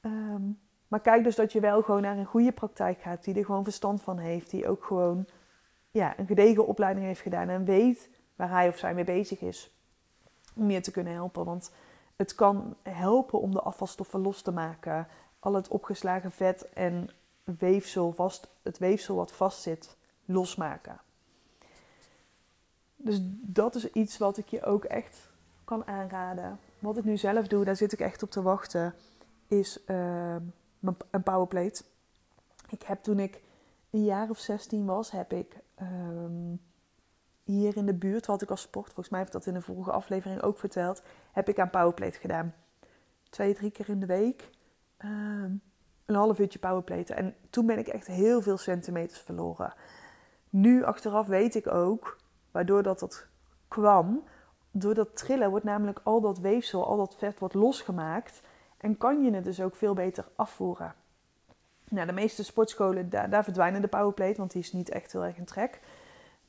Ehm, 0.08 0.42
maar 0.88 1.00
kijk 1.00 1.24
dus 1.24 1.36
dat 1.36 1.52
je 1.52 1.60
wel 1.60 1.82
gewoon 1.82 2.02
naar 2.02 2.18
een 2.18 2.26
goede 2.26 2.52
praktijk 2.52 3.02
gaat, 3.02 3.24
die 3.24 3.36
er 3.36 3.46
gewoon 3.46 3.64
verstand 3.64 4.02
van 4.02 4.18
heeft, 4.18 4.50
die 4.50 4.68
ook 4.68 4.84
gewoon 4.84 5.28
ja, 5.92 6.20
een 6.20 6.28
gedegen 6.28 6.68
opleiding 6.68 7.06
heeft 7.06 7.22
gedaan 7.22 7.50
en 7.50 7.66
weet 7.66 8.10
waar 8.36 8.50
hij 8.50 8.68
of 8.68 8.78
zij 8.78 8.94
mee 8.94 9.04
bezig 9.04 9.42
is. 9.42 9.72
Om 10.56 10.72
je 10.72 10.82
te 10.82 10.92
kunnen 10.92 11.14
helpen. 11.14 11.46
Want 11.46 11.72
het 12.16 12.36
kan 12.36 12.76
helpen 12.82 13.42
om 13.42 13.52
de 13.52 13.62
afvalstoffen 13.62 14.20
los 14.20 14.42
te 14.42 14.52
maken. 14.52 15.08
Al 15.40 15.54
het 15.54 15.68
opgeslagen 15.68 16.32
vet 16.32 16.70
en 16.70 17.10
weefsel, 17.44 18.12
vast, 18.12 18.48
het 18.62 18.78
weefsel 18.78 19.16
wat 19.16 19.32
vastzit, 19.32 19.98
losmaken. 20.26 21.00
Dus 22.96 23.20
dat 23.42 23.76
is 23.76 23.92
iets 23.92 24.18
wat 24.18 24.38
ik 24.38 24.48
je 24.48 24.64
ook 24.64 24.84
echt 24.84 25.30
kan 25.64 25.88
aanraden. 25.88 26.60
Wat 26.80 26.98
ik 26.98 27.04
nu 27.04 27.18
zelf 27.18 27.48
doe, 27.48 27.66
daar 27.66 27.76
zit 27.76 27.92
ik 27.92 28.00
echt 28.00 28.24
op 28.24 28.32
te 28.32 28.42
wachten 28.42 28.94
is 29.48 29.84
uh, 29.88 30.36
een 31.10 31.24
powerplate. 31.24 31.84
Ik 32.70 32.82
heb 32.82 33.04
toen 33.04 33.20
ik 33.20 33.42
een 33.90 34.04
jaar 34.04 34.30
of 34.30 34.40
16 34.40 34.86
was, 34.86 35.12
heb 35.12 35.34
ik 35.34 35.58
um, 35.82 36.62
hier 37.44 37.78
in 37.78 37.86
de 37.86 37.94
buurt, 37.94 38.26
wat 38.26 38.42
ik 38.42 38.50
als 38.50 38.62
sport, 38.62 38.86
volgens 38.86 39.10
mij 39.10 39.20
heb 39.20 39.28
ik 39.28 39.34
dat 39.34 39.46
in 39.46 39.54
de 39.54 39.62
vorige 39.62 39.92
aflevering 39.92 40.42
ook 40.42 40.60
verteld, 40.60 41.04
heb 41.32 41.50
ik 41.50 41.60
aan 41.60 41.70
powerplate 41.70 42.20
gedaan. 42.20 42.54
Twee, 43.30 43.54
drie 43.54 43.72
keer 43.72 43.90
in 43.90 44.00
de 44.00 44.06
week. 44.06 44.50
Um, 45.06 45.62
een 46.06 46.16
half 46.16 46.40
uurtje 46.40 46.60
powerplate. 46.60 47.14
En 47.14 47.36
toen 47.50 47.66
ben 47.66 47.78
ik 47.78 47.88
echt 47.88 48.08
heel 48.08 48.42
veel 48.42 48.58
centimeters 48.58 49.20
verloren. 49.20 49.74
Nu 50.50 50.84
achteraf 50.84 51.28
weet 51.28 51.56
ik 51.56 51.68
ook, 51.68 52.18
waardoor 52.52 52.84
dat, 52.84 53.00
dat 53.00 53.28
kwam, 53.68 54.24
door 54.72 54.94
dat 54.94 55.16
trillen 55.16 55.50
wordt 55.50 55.66
namelijk 55.66 56.00
al 56.04 56.22
dat 56.22 56.40
weefsel, 56.40 56.88
al 56.88 56.98
dat 56.98 57.16
vet 57.18 57.40
wordt 57.40 57.54
losgemaakt. 57.54 58.42
En 58.78 58.98
kan 58.98 59.24
je 59.24 59.32
het 59.32 59.44
dus 59.44 59.62
ook 59.62 59.76
veel 59.76 59.94
beter 59.94 60.26
afvoeren. 60.36 60.94
Nou, 61.90 62.08
de 62.08 62.14
meeste 62.14 62.44
sportscholen, 62.44 63.10
daar, 63.10 63.44
verdwijnen 63.44 63.82
de 63.82 63.88
powerplate, 63.88 64.38
want 64.38 64.52
die 64.52 64.62
is 64.62 64.74
niet 64.74 64.90
echt 64.90 65.12
heel 65.12 65.24
erg 65.24 65.38
een 65.38 65.46
trek. 65.46 65.80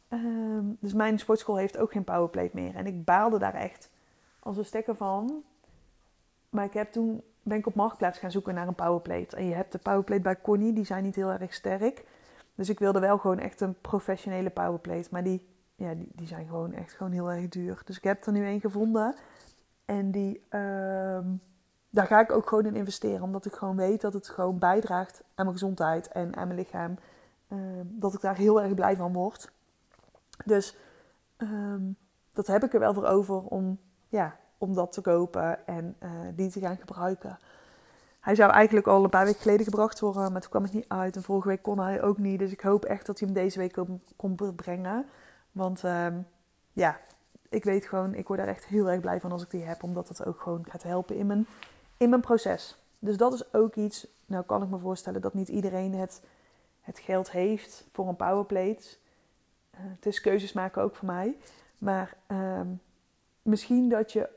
Ehm, 0.08 0.64
dus 0.78 0.92
mijn 0.92 1.18
sportschool 1.18 1.56
heeft 1.56 1.78
ook 1.78 1.92
geen 1.92 2.04
powerplate 2.04 2.50
meer. 2.52 2.74
En 2.74 2.86
ik 2.86 3.04
baalde 3.04 3.38
daar 3.38 3.54
echt 3.54 3.90
als 4.38 4.56
een 4.56 4.64
stekker 4.64 4.96
van. 4.96 5.42
Maar 6.50 6.64
ik 6.64 6.72
heb 6.72 6.92
toen 6.92 7.22
ben 7.42 7.58
ik 7.58 7.66
op 7.66 7.74
Marktplaats 7.74 8.18
gaan 8.18 8.30
zoeken 8.30 8.54
naar 8.54 8.68
een 8.68 8.74
powerplate. 8.74 9.36
En 9.36 9.44
je 9.44 9.54
hebt 9.54 9.72
de 9.72 9.78
powerplate 9.78 10.22
bij 10.22 10.40
Connie, 10.40 10.72
die 10.72 10.84
zijn 10.84 11.02
niet 11.02 11.14
heel 11.14 11.30
erg 11.30 11.54
sterk. 11.54 12.04
Dus 12.54 12.68
ik 12.68 12.78
wilde 12.78 13.00
wel 13.00 13.18
gewoon 13.18 13.38
echt 13.38 13.60
een 13.60 13.80
professionele 13.80 14.50
powerplate. 14.50 15.08
Maar 15.10 15.24
die, 15.24 15.46
ja, 15.74 15.94
die, 15.94 16.08
die 16.14 16.26
zijn 16.26 16.46
gewoon 16.46 16.72
echt 16.72 16.92
gewoon 16.92 17.12
heel 17.12 17.30
erg 17.30 17.48
duur. 17.48 17.82
Dus 17.84 17.96
ik 17.96 18.04
heb 18.04 18.26
er 18.26 18.32
nu 18.32 18.46
een 18.46 18.60
gevonden. 18.60 19.14
En 19.84 20.10
die, 20.10 20.46
uh, 20.50 21.18
daar 21.90 22.06
ga 22.06 22.20
ik 22.20 22.32
ook 22.32 22.48
gewoon 22.48 22.66
in 22.66 22.76
investeren. 22.76 23.22
Omdat 23.22 23.46
ik 23.46 23.52
gewoon 23.52 23.76
weet 23.76 24.00
dat 24.00 24.12
het 24.12 24.28
gewoon 24.28 24.58
bijdraagt 24.58 25.20
aan 25.34 25.44
mijn 25.44 25.58
gezondheid 25.58 26.08
en 26.08 26.36
aan 26.36 26.46
mijn 26.46 26.58
lichaam. 26.58 26.98
Ehm, 27.48 27.84
dat 27.84 28.14
ik 28.14 28.20
daar 28.20 28.36
heel 28.36 28.62
erg 28.62 28.74
blij 28.74 28.96
van 28.96 29.12
word. 29.12 29.50
Dus 30.44 30.76
ehm, 31.36 31.82
dat 32.32 32.46
heb 32.46 32.64
ik 32.64 32.74
er 32.74 32.80
wel 32.80 32.94
voor 32.94 33.06
over 33.06 33.40
om, 33.40 33.78
ja, 34.08 34.36
om 34.58 34.74
dat 34.74 34.92
te 34.92 35.00
kopen 35.00 35.66
en 35.66 35.96
uh, 36.02 36.10
die 36.34 36.50
te 36.50 36.60
gaan 36.60 36.76
gebruiken. 36.76 37.38
Hij 38.20 38.34
zou 38.34 38.52
eigenlijk 38.52 38.86
al 38.86 39.04
een 39.04 39.10
paar 39.10 39.24
weken 39.24 39.40
geleden 39.40 39.64
gebracht 39.64 40.00
worden, 40.00 40.32
maar 40.32 40.40
toen 40.40 40.50
kwam 40.50 40.62
het 40.62 40.72
niet 40.72 40.88
uit. 40.88 41.16
En 41.16 41.22
vorige 41.22 41.48
week 41.48 41.62
kon 41.62 41.78
hij 41.80 42.02
ook 42.02 42.18
niet. 42.18 42.38
Dus 42.38 42.52
ik 42.52 42.60
hoop 42.60 42.84
echt 42.84 43.06
dat 43.06 43.18
hij 43.18 43.28
hem 43.28 43.42
deze 43.42 43.58
week 43.58 43.78
kon 44.16 44.34
brengen. 44.56 45.06
Want 45.52 45.82
um, 45.82 46.26
ja, 46.72 47.00
ik 47.48 47.64
weet 47.64 47.86
gewoon, 47.86 48.14
ik 48.14 48.26
word 48.26 48.38
daar 48.38 48.48
echt 48.48 48.66
heel 48.66 48.90
erg 48.90 49.00
blij 49.00 49.20
van 49.20 49.32
als 49.32 49.42
ik 49.42 49.50
die 49.50 49.64
heb. 49.64 49.82
Omdat 49.82 50.08
het 50.08 50.26
ook 50.26 50.40
gewoon 50.40 50.66
gaat 50.68 50.82
helpen 50.82 51.16
in 51.16 51.26
mijn 51.26 51.46
in 51.98 52.08
mijn 52.08 52.20
proces. 52.20 52.78
Dus 52.98 53.16
dat 53.16 53.32
is 53.32 53.54
ook 53.54 53.74
iets, 53.74 54.06
nou 54.26 54.44
kan 54.44 54.62
ik 54.62 54.68
me 54.68 54.78
voorstellen 54.78 55.20
dat 55.20 55.34
niet 55.34 55.48
iedereen 55.48 55.94
het, 55.94 56.22
het 56.80 56.98
geld 56.98 57.30
heeft 57.30 57.86
voor 57.90 58.08
een 58.08 58.16
powerplate. 58.16 58.96
het 59.70 60.06
is 60.06 60.20
keuzes 60.20 60.52
maken 60.52 60.82
ook 60.82 60.96
voor 60.96 61.06
mij. 61.06 61.36
Maar 61.78 62.16
ehm, 62.26 62.66
misschien 63.42 63.88
dat 63.88 64.12
je 64.12 64.28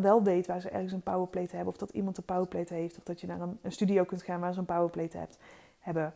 wel 0.00 0.22
weet 0.22 0.46
waar 0.46 0.60
ze 0.60 0.68
ergens 0.68 0.92
een 0.92 1.02
powerplate 1.02 1.56
hebben. 1.56 1.72
Of 1.72 1.78
dat 1.78 1.90
iemand 1.90 2.16
een 2.16 2.24
powerplate 2.24 2.74
heeft. 2.74 2.98
Of 2.98 3.04
dat 3.04 3.20
je 3.20 3.26
naar 3.26 3.40
een, 3.40 3.72
studio 3.72 4.04
kunt 4.04 4.22
gaan 4.22 4.40
waar 4.40 4.52
ze 4.52 4.58
een 4.58 4.64
powerplate 4.64 5.16
hebt, 5.16 5.38
hebben. 5.78 6.14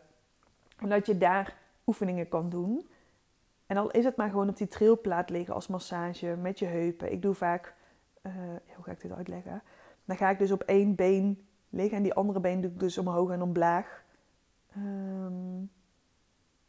En 0.77 0.88
dat 0.88 1.07
je 1.07 1.18
daar 1.18 1.57
oefeningen 1.87 2.29
kan 2.29 2.51
doen. 2.51 2.88
En 3.66 3.77
al 3.77 3.90
is 3.90 4.05
het 4.05 4.16
maar 4.16 4.31
gewoon 4.31 4.49
op 4.49 4.57
die 4.57 4.68
trilplaat 4.68 5.31
liggen 5.31 5.55
als 5.55 5.66
massage 5.66 6.37
met 6.37 6.59
je 6.59 6.66
heupen. 6.66 7.12
Ik 7.12 7.23
doe 7.23 7.35
vaak, 7.35 7.75
uh, 8.23 8.33
hoe 8.75 8.85
ga 8.85 8.90
ik 8.90 9.01
dit 9.01 9.12
uitleggen? 9.12 9.62
Dan 10.05 10.17
ga 10.17 10.31
ik 10.31 10.38
dus 10.38 10.51
op 10.51 10.62
één 10.62 10.95
been 10.95 11.47
liggen 11.69 11.97
en 11.97 12.03
die 12.03 12.15
andere 12.15 12.41
been 12.41 12.61
doe 12.61 12.71
ik 12.71 12.81
dus 12.81 12.99
omhoog 12.99 13.31
en 13.31 13.43
omlaag. 13.43 14.03
Um, 14.77 15.71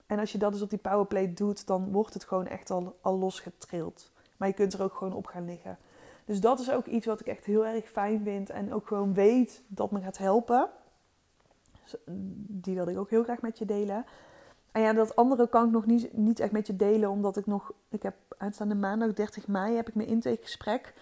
en 0.06 0.20
als 0.20 0.32
je 0.32 0.38
dat 0.38 0.52
dus 0.52 0.62
op 0.62 0.70
die 0.70 0.80
powerplate 0.80 1.34
doet, 1.34 1.68
dan 1.68 1.92
wordt 1.92 2.14
het 2.14 2.24
gewoon 2.24 2.48
echt 2.48 2.70
al, 2.70 2.98
al 3.02 3.18
losgetrild. 3.18 4.12
Maar 4.38 4.48
je 4.48 4.54
kunt 4.54 4.74
er 4.74 4.84
ook 4.84 4.94
gewoon 4.94 5.14
op 5.14 5.26
gaan 5.26 5.46
liggen. 5.46 5.78
Dus 6.26 6.40
dat 6.40 6.60
is 6.60 6.72
ook 6.72 6.86
iets 6.86 7.06
wat 7.06 7.20
ik 7.20 7.28
echt 7.28 7.46
heel 7.46 7.66
erg 7.66 7.90
fijn 7.90 8.24
vind 8.24 8.50
en 8.50 8.74
ook 8.74 8.88
gewoon 8.88 9.14
weet 9.14 9.62
dat 9.68 9.92
me 9.92 10.02
gaat 10.02 10.18
helpen. 10.18 10.70
Dus, 11.84 11.96
die 12.48 12.76
wilde 12.76 12.92
ik 12.92 12.98
ook 12.98 13.10
heel 13.10 13.24
graag 13.24 13.42
met 13.42 13.58
je 13.58 13.66
delen. 13.66 14.06
En 14.72 14.82
ja, 14.82 14.94
dat 14.94 15.16
andere 15.16 15.50
kan 15.50 15.66
ik 15.66 15.72
nog 15.72 15.86
niet, 15.86 16.18
niet 16.18 16.40
echt 16.40 16.52
met 16.52 16.68
je 16.68 16.76
delen, 16.76 17.10
omdat 17.10 17.38
ik 17.38 17.46
nog, 17.46 17.72
ik 17.90 18.04
heb 18.04 18.16
aanstaande 18.38 18.76
maandag 18.76 19.14
30 19.14 19.48
mei, 19.48 19.76
heb 19.76 19.88
ik 19.88 19.96
mijn 19.96 20.08
intakegesprek 20.08 20.94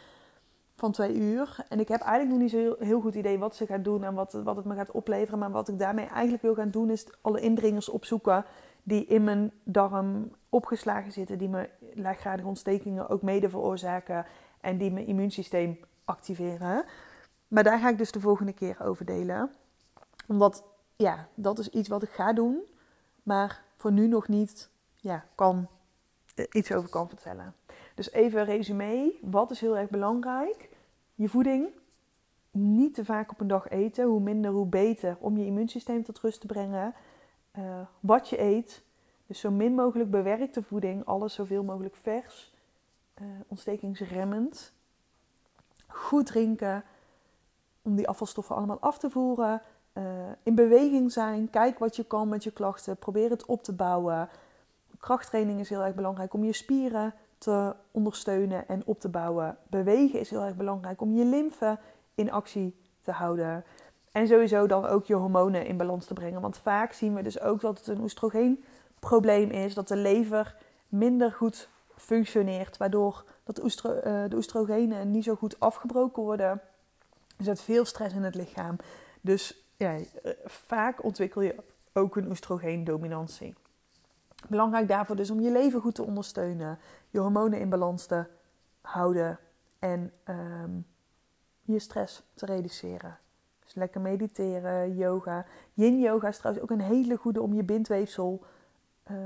van 0.81 0.91
twee 0.91 1.15
uur. 1.15 1.55
En 1.69 1.79
ik 1.79 1.87
heb 1.87 2.01
eigenlijk 2.01 2.29
nog 2.29 2.39
niet 2.39 2.63
zo 2.63 2.85
heel, 2.85 3.01
goed 3.01 3.15
idee 3.15 3.39
wat 3.39 3.55
ze 3.55 3.65
gaat 3.65 3.83
doen 3.83 4.03
en 4.03 4.13
wat, 4.13 4.33
wat 4.33 4.55
het 4.55 4.65
me 4.65 4.75
gaat 4.75 4.91
opleveren. 4.91 5.39
Maar 5.39 5.51
wat 5.51 5.67
ik 5.67 5.79
daarmee 5.79 6.05
eigenlijk 6.05 6.43
wil 6.43 6.55
gaan 6.55 6.69
doen, 6.69 6.89
is 6.89 7.07
alle 7.21 7.39
indringers 7.39 7.89
opzoeken 7.89 8.45
die 8.83 9.05
in 9.05 9.23
mijn 9.23 9.51
darm 9.63 10.31
opgeslagen 10.49 11.11
zitten, 11.11 11.37
die 11.37 11.49
me 11.49 11.69
laaggradige 11.93 12.47
ontstekingen 12.47 13.09
ook 13.09 13.21
mede 13.21 13.49
veroorzaken 13.49 14.25
en 14.61 14.77
die 14.77 14.91
mijn 14.91 15.07
immuunsysteem 15.07 15.79
activeren. 16.05 16.85
Maar 17.47 17.63
daar 17.63 17.79
ga 17.79 17.89
ik 17.89 17.97
dus 17.97 18.11
de 18.11 18.19
volgende 18.19 18.53
keer 18.53 18.77
over 18.83 19.05
delen. 19.05 19.51
Omdat, 20.27 20.63
ja, 20.95 21.27
dat 21.35 21.59
is 21.59 21.69
iets 21.69 21.89
wat 21.89 22.03
ik 22.03 22.09
ga 22.09 22.33
doen, 22.33 22.61
maar 23.23 23.63
voor 23.77 23.91
nu 23.91 24.07
nog 24.07 24.27
niet 24.27 24.69
ja, 24.95 25.25
kan, 25.35 25.67
eh, 26.35 26.45
iets 26.51 26.71
over 26.71 26.89
kan 26.89 27.07
vertellen. 27.07 27.53
Dus 27.95 28.11
even 28.11 28.45
resume. 28.45 29.13
Wat 29.21 29.51
is 29.51 29.61
heel 29.61 29.77
erg 29.77 29.89
belangrijk? 29.89 30.69
Je 31.15 31.29
voeding. 31.29 31.67
Niet 32.51 32.93
te 32.93 33.05
vaak 33.05 33.31
op 33.31 33.39
een 33.39 33.47
dag 33.47 33.69
eten. 33.69 34.05
Hoe 34.05 34.19
minder, 34.19 34.51
hoe 34.51 34.65
beter. 34.65 35.17
Om 35.19 35.37
je 35.37 35.45
immuunsysteem 35.45 36.03
tot 36.03 36.19
rust 36.19 36.41
te 36.41 36.47
brengen. 36.47 36.93
Uh, 37.57 37.63
wat 37.99 38.29
je 38.29 38.41
eet. 38.41 38.83
Dus 39.27 39.39
zo 39.39 39.51
min 39.51 39.75
mogelijk 39.75 40.11
bewerkte 40.11 40.63
voeding. 40.63 41.05
Alles 41.05 41.33
zoveel 41.33 41.63
mogelijk 41.63 41.95
vers. 41.95 42.53
Uh, 43.21 43.27
ontstekingsremmend. 43.47 44.73
Goed 45.87 46.25
drinken. 46.25 46.83
Om 47.81 47.95
die 47.95 48.07
afvalstoffen 48.07 48.55
allemaal 48.55 48.79
af 48.79 48.97
te 48.97 49.09
voeren. 49.09 49.61
Uh, 49.93 50.03
in 50.43 50.55
beweging 50.55 51.11
zijn. 51.11 51.49
Kijk 51.49 51.79
wat 51.79 51.95
je 51.95 52.03
kan 52.03 52.29
met 52.29 52.43
je 52.43 52.51
klachten. 52.51 52.97
Probeer 52.97 53.29
het 53.29 53.45
op 53.45 53.63
te 53.63 53.73
bouwen. 53.73 54.29
Krachttraining 54.99 55.59
is 55.59 55.69
heel 55.69 55.83
erg 55.83 55.95
belangrijk 55.95 56.33
om 56.33 56.43
je 56.43 56.53
spieren 56.53 57.13
te 57.41 57.75
ondersteunen 57.91 58.67
en 58.67 58.81
op 58.85 58.99
te 58.99 59.09
bouwen. 59.09 59.57
Bewegen 59.69 60.19
is 60.19 60.29
heel 60.29 60.43
erg 60.43 60.55
belangrijk 60.55 61.01
om 61.01 61.13
je 61.13 61.25
lymfe 61.25 61.79
in 62.15 62.31
actie 62.31 62.75
te 63.01 63.11
houden. 63.11 63.63
En 64.11 64.27
sowieso 64.27 64.67
dan 64.67 64.85
ook 64.85 65.05
je 65.05 65.13
hormonen 65.13 65.65
in 65.65 65.77
balans 65.77 66.05
te 66.05 66.13
brengen. 66.13 66.41
Want 66.41 66.57
vaak 66.57 66.93
zien 66.93 67.13
we 67.15 67.21
dus 67.21 67.39
ook 67.39 67.61
dat 67.61 67.77
het 67.77 67.87
een 67.87 68.01
oestrogeenprobleem 68.01 69.49
is. 69.49 69.73
Dat 69.73 69.87
de 69.87 69.95
lever 69.95 70.55
minder 70.87 71.31
goed 71.31 71.69
functioneert. 71.95 72.77
Waardoor 72.77 73.25
dat 73.43 73.63
oestro 73.63 73.93
uh, 73.95 74.01
de 74.03 74.35
oestrogenen 74.35 75.11
niet 75.11 75.23
zo 75.23 75.35
goed 75.35 75.59
afgebroken 75.59 76.23
worden. 76.23 76.61
Er 77.37 77.43
zit 77.43 77.61
veel 77.61 77.85
stress 77.85 78.15
in 78.15 78.23
het 78.23 78.35
lichaam. 78.35 78.75
Dus 79.21 79.65
ja, 79.77 79.95
eh, 79.95 80.31
vaak 80.45 81.03
ontwikkel 81.03 81.41
je 81.41 81.55
ook 81.93 82.15
een 82.15 82.29
oestrogeendominantie. 82.29 83.53
Belangrijk 84.47 84.87
daarvoor 84.87 85.15
dus 85.15 85.31
om 85.31 85.39
je 85.39 85.51
leven 85.51 85.81
goed 85.81 85.95
te 85.95 86.03
ondersteunen, 86.03 86.79
je 87.09 87.19
hormonen 87.19 87.59
in 87.59 87.69
balans 87.69 88.05
te 88.05 88.25
houden 88.81 89.39
en 89.79 90.11
um, 90.29 90.85
je 91.61 91.79
stress 91.79 92.23
te 92.33 92.45
reduceren. 92.45 93.17
Dus 93.63 93.73
lekker 93.73 94.01
mediteren, 94.01 94.95
yoga. 94.95 95.45
Yin 95.73 95.99
yoga 95.99 96.27
is 96.27 96.37
trouwens 96.37 96.63
ook 96.63 96.71
een 96.71 96.85
hele 96.85 97.15
goede 97.17 97.41
om 97.41 97.53
je 97.53 97.63
bindweefsel 97.63 98.43
uh, 99.11 99.17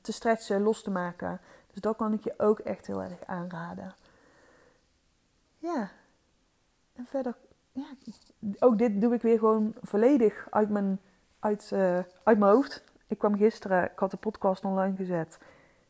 te 0.00 0.12
stretchen, 0.12 0.62
los 0.62 0.82
te 0.82 0.90
maken. 0.90 1.40
Dus 1.72 1.80
dat 1.80 1.96
kan 1.96 2.12
ik 2.12 2.24
je 2.24 2.34
ook 2.36 2.58
echt 2.58 2.86
heel 2.86 3.02
erg 3.02 3.26
aanraden. 3.26 3.94
Ja, 5.58 5.90
en 6.92 7.06
verder, 7.06 7.36
ja, 7.72 7.86
ook 8.58 8.78
dit 8.78 9.00
doe 9.00 9.14
ik 9.14 9.22
weer 9.22 9.38
gewoon 9.38 9.74
volledig 9.82 10.46
uit 10.50 10.68
mijn, 10.68 11.00
uit, 11.38 11.70
uh, 11.72 11.98
uit 12.22 12.38
mijn 12.38 12.52
hoofd. 12.52 12.84
Ik 13.12 13.18
kwam 13.18 13.36
gisteren, 13.36 13.84
ik 13.84 13.98
had 13.98 14.10
de 14.10 14.16
podcast 14.16 14.64
online 14.64 14.96
gezet. 14.96 15.38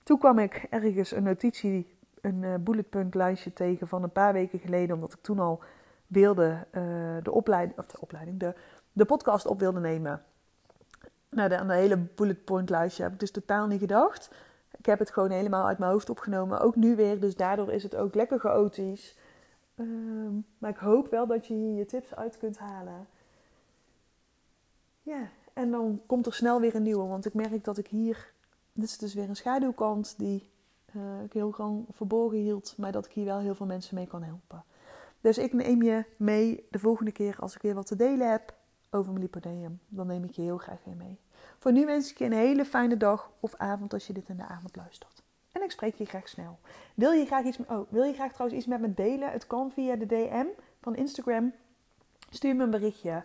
Toen 0.03 0.19
kwam 0.19 0.39
ik 0.39 0.67
ergens 0.71 1.11
een 1.11 1.23
notitie, 1.23 1.97
een 2.21 2.43
uh, 2.43 2.55
bullet 2.61 3.15
lijstje 3.15 3.53
tegen 3.53 3.89
van 3.89 4.03
een 4.03 4.13
paar 4.13 4.33
weken 4.33 4.59
geleden, 4.59 4.95
omdat 4.95 5.13
ik 5.13 5.23
toen 5.23 5.39
al 5.39 5.63
wilde 6.07 6.67
uh, 6.73 6.83
de 7.23 7.31
opleiding, 7.31 7.79
of 7.79 7.87
de 7.87 8.01
opleiding, 8.01 8.39
de, 8.39 8.55
de 8.93 9.05
podcast 9.05 9.47
op 9.47 9.61
wilde 9.61 9.81
nemen. 9.81 10.23
Nou, 11.29 11.49
de, 11.49 11.75
hele 11.75 11.97
bullet 11.97 12.49
heb 12.99 13.13
ik 13.13 13.21
dus 13.21 13.31
totaal 13.31 13.67
niet 13.67 13.81
gedacht. 13.81 14.31
Ik 14.79 14.87
heb 14.87 14.99
het 14.99 15.11
gewoon 15.11 15.31
helemaal 15.31 15.67
uit 15.67 15.79
mijn 15.79 15.91
hoofd 15.91 16.11
opgenomen. 16.11 16.61
Ook 16.61 16.77
nu 16.77 16.97
weer, 16.97 17.21
dus 17.21 17.37
daardoor 17.37 17.73
is 17.73 17.83
het 17.83 17.97
ook 17.97 18.15
lekker 18.15 18.39
chaotisch. 18.39 19.17
Uh, 19.75 19.87
maar 20.59 20.71
ik 20.71 20.77
hoop 20.77 21.11
wel 21.11 21.27
dat 21.27 21.47
je 21.47 21.55
hier 21.55 21.77
je 21.77 21.87
tips 21.87 22.15
uit 22.15 22.39
kunt 22.39 22.59
halen. 22.59 23.07
Ja, 25.03 25.29
en 25.55 25.71
dan 25.71 26.01
komt 26.07 26.27
er 26.27 26.35
snel 26.35 26.61
weer 26.61 26.75
een 26.75 26.83
nieuwe. 26.83 27.07
Want 27.07 27.27
ik 27.27 27.35
merk 27.35 27.65
dat 27.65 27.79
ik 27.79 27.87
hier. 27.87 28.33
Dit 28.73 28.85
is 28.85 28.99
dus 28.99 29.15
weer 29.15 29.29
een 29.29 29.37
schaduwkant 29.37 30.15
die 30.19 30.51
uh, 30.97 31.23
ik 31.25 31.33
heel 31.33 31.55
lang 31.59 31.87
verborgen 31.91 32.39
hield. 32.39 32.75
Maar 32.77 32.93
dat 32.93 33.07
ik 33.07 33.13
hier 33.13 33.25
wel 33.25 33.39
heel 33.39 33.55
veel 33.55 33.67
mensen 33.67 33.95
mee 33.95 34.07
kan 34.07 34.23
helpen. 34.23 34.65
Dus 35.21 35.39
ik 35.39 35.53
neem 35.53 35.83
je 35.83 36.05
mee 36.17 36.67
de 36.71 36.79
volgende 36.79 37.13
keer 37.13 37.37
als 37.41 37.55
ik 37.55 37.63
weer 37.63 37.75
wat 37.75 37.87
te 37.87 37.97
delen 37.97 38.31
heb 38.31 38.55
over 38.91 39.13
mijn 39.13 39.25
lipodeum. 39.25 39.81
Dan 39.89 40.07
neem 40.07 40.25
ik 40.25 40.31
je 40.31 40.43
heel 40.43 40.59
graag 40.59 40.85
weer 40.85 40.97
mee. 40.97 41.19
Voor 41.59 41.73
nu 41.73 41.87
wens 41.87 42.11
ik 42.11 42.19
je 42.19 42.25
een 42.25 42.33
hele 42.33 42.65
fijne 42.65 42.97
dag 42.97 43.31
of 43.41 43.55
avond 43.55 43.93
als 43.93 44.07
je 44.07 44.13
dit 44.13 44.29
in 44.29 44.37
de 44.37 44.47
avond 44.47 44.77
luistert. 44.77 45.23
En 45.53 45.63
ik 45.63 45.71
spreek 45.71 45.95
je 45.95 46.05
graag 46.05 46.29
snel. 46.29 46.59
Wil 46.95 47.13
je 47.13 47.27
graag, 47.27 47.45
iets, 47.45 47.59
oh, 47.69 47.91
wil 47.91 48.03
je 48.03 48.13
graag 48.13 48.33
trouwens 48.33 48.59
iets 48.59 48.69
met 48.69 48.81
me 48.81 48.95
delen? 48.95 49.31
Het 49.31 49.47
kan 49.47 49.71
via 49.71 49.97
de 49.97 50.07
DM 50.07 50.47
van 50.81 50.97
Instagram. 50.97 51.53
Stuur 52.31 52.57
me 52.57 52.63
een 52.63 52.71
berichtje. 52.71 53.25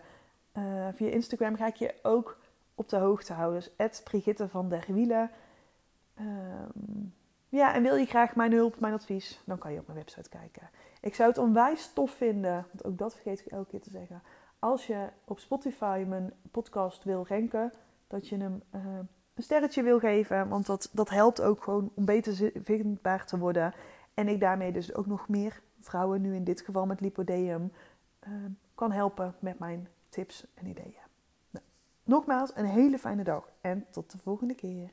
Uh, 0.58 0.88
via 0.92 1.08
Instagram 1.08 1.56
ga 1.56 1.66
ik 1.66 1.76
je 1.76 1.94
ook 2.02 2.38
op 2.74 2.88
de 2.88 2.96
hoogte 2.96 3.32
houden. 3.32 3.62
Dus 3.76 4.02
Brigitte 4.02 4.48
van 4.48 4.68
der 4.68 4.84
Wielen. 4.88 5.30
Um, 6.20 7.14
ja, 7.48 7.74
en 7.74 7.82
wil 7.82 7.96
je 7.96 8.06
graag 8.06 8.36
mijn 8.36 8.52
hulp, 8.52 8.80
mijn 8.80 8.94
advies, 8.94 9.42
dan 9.44 9.58
kan 9.58 9.72
je 9.72 9.78
op 9.78 9.86
mijn 9.86 9.98
website 9.98 10.28
kijken. 10.28 10.70
Ik 11.00 11.14
zou 11.14 11.28
het 11.28 11.38
onwijs 11.38 11.92
tof 11.92 12.10
vinden, 12.10 12.52
want 12.52 12.84
ook 12.84 12.98
dat 12.98 13.14
vergeet 13.14 13.40
ik 13.40 13.46
elke 13.46 13.70
keer 13.70 13.80
te 13.80 13.90
zeggen. 13.90 14.22
Als 14.58 14.86
je 14.86 15.08
op 15.24 15.38
Spotify 15.38 16.04
mijn 16.08 16.32
podcast 16.50 17.04
wil 17.04 17.26
ranken, 17.28 17.72
dat 18.06 18.28
je 18.28 18.36
hem 18.36 18.62
uh, 18.74 18.82
een 19.34 19.42
sterretje 19.42 19.82
wil 19.82 19.98
geven. 19.98 20.48
Want 20.48 20.66
dat, 20.66 20.90
dat 20.92 21.10
helpt 21.10 21.40
ook 21.40 21.62
gewoon 21.62 21.90
om 21.94 22.04
beter 22.04 22.52
vindbaar 22.62 23.26
te 23.26 23.38
worden. 23.38 23.74
En 24.14 24.28
ik 24.28 24.40
daarmee 24.40 24.72
dus 24.72 24.94
ook 24.94 25.06
nog 25.06 25.28
meer 25.28 25.60
vrouwen, 25.80 26.20
nu 26.20 26.34
in 26.34 26.44
dit 26.44 26.60
geval 26.60 26.86
met 26.86 27.00
lipodeum, 27.00 27.72
uh, 28.28 28.32
kan 28.74 28.92
helpen 28.92 29.34
met 29.38 29.58
mijn 29.58 29.88
tips 30.08 30.44
en 30.54 30.66
ideeën. 30.66 31.06
Nou, 31.50 31.64
nogmaals, 32.04 32.50
een 32.54 32.66
hele 32.66 32.98
fijne 32.98 33.24
dag 33.24 33.52
en 33.60 33.86
tot 33.90 34.10
de 34.10 34.18
volgende 34.18 34.54
keer. 34.54 34.90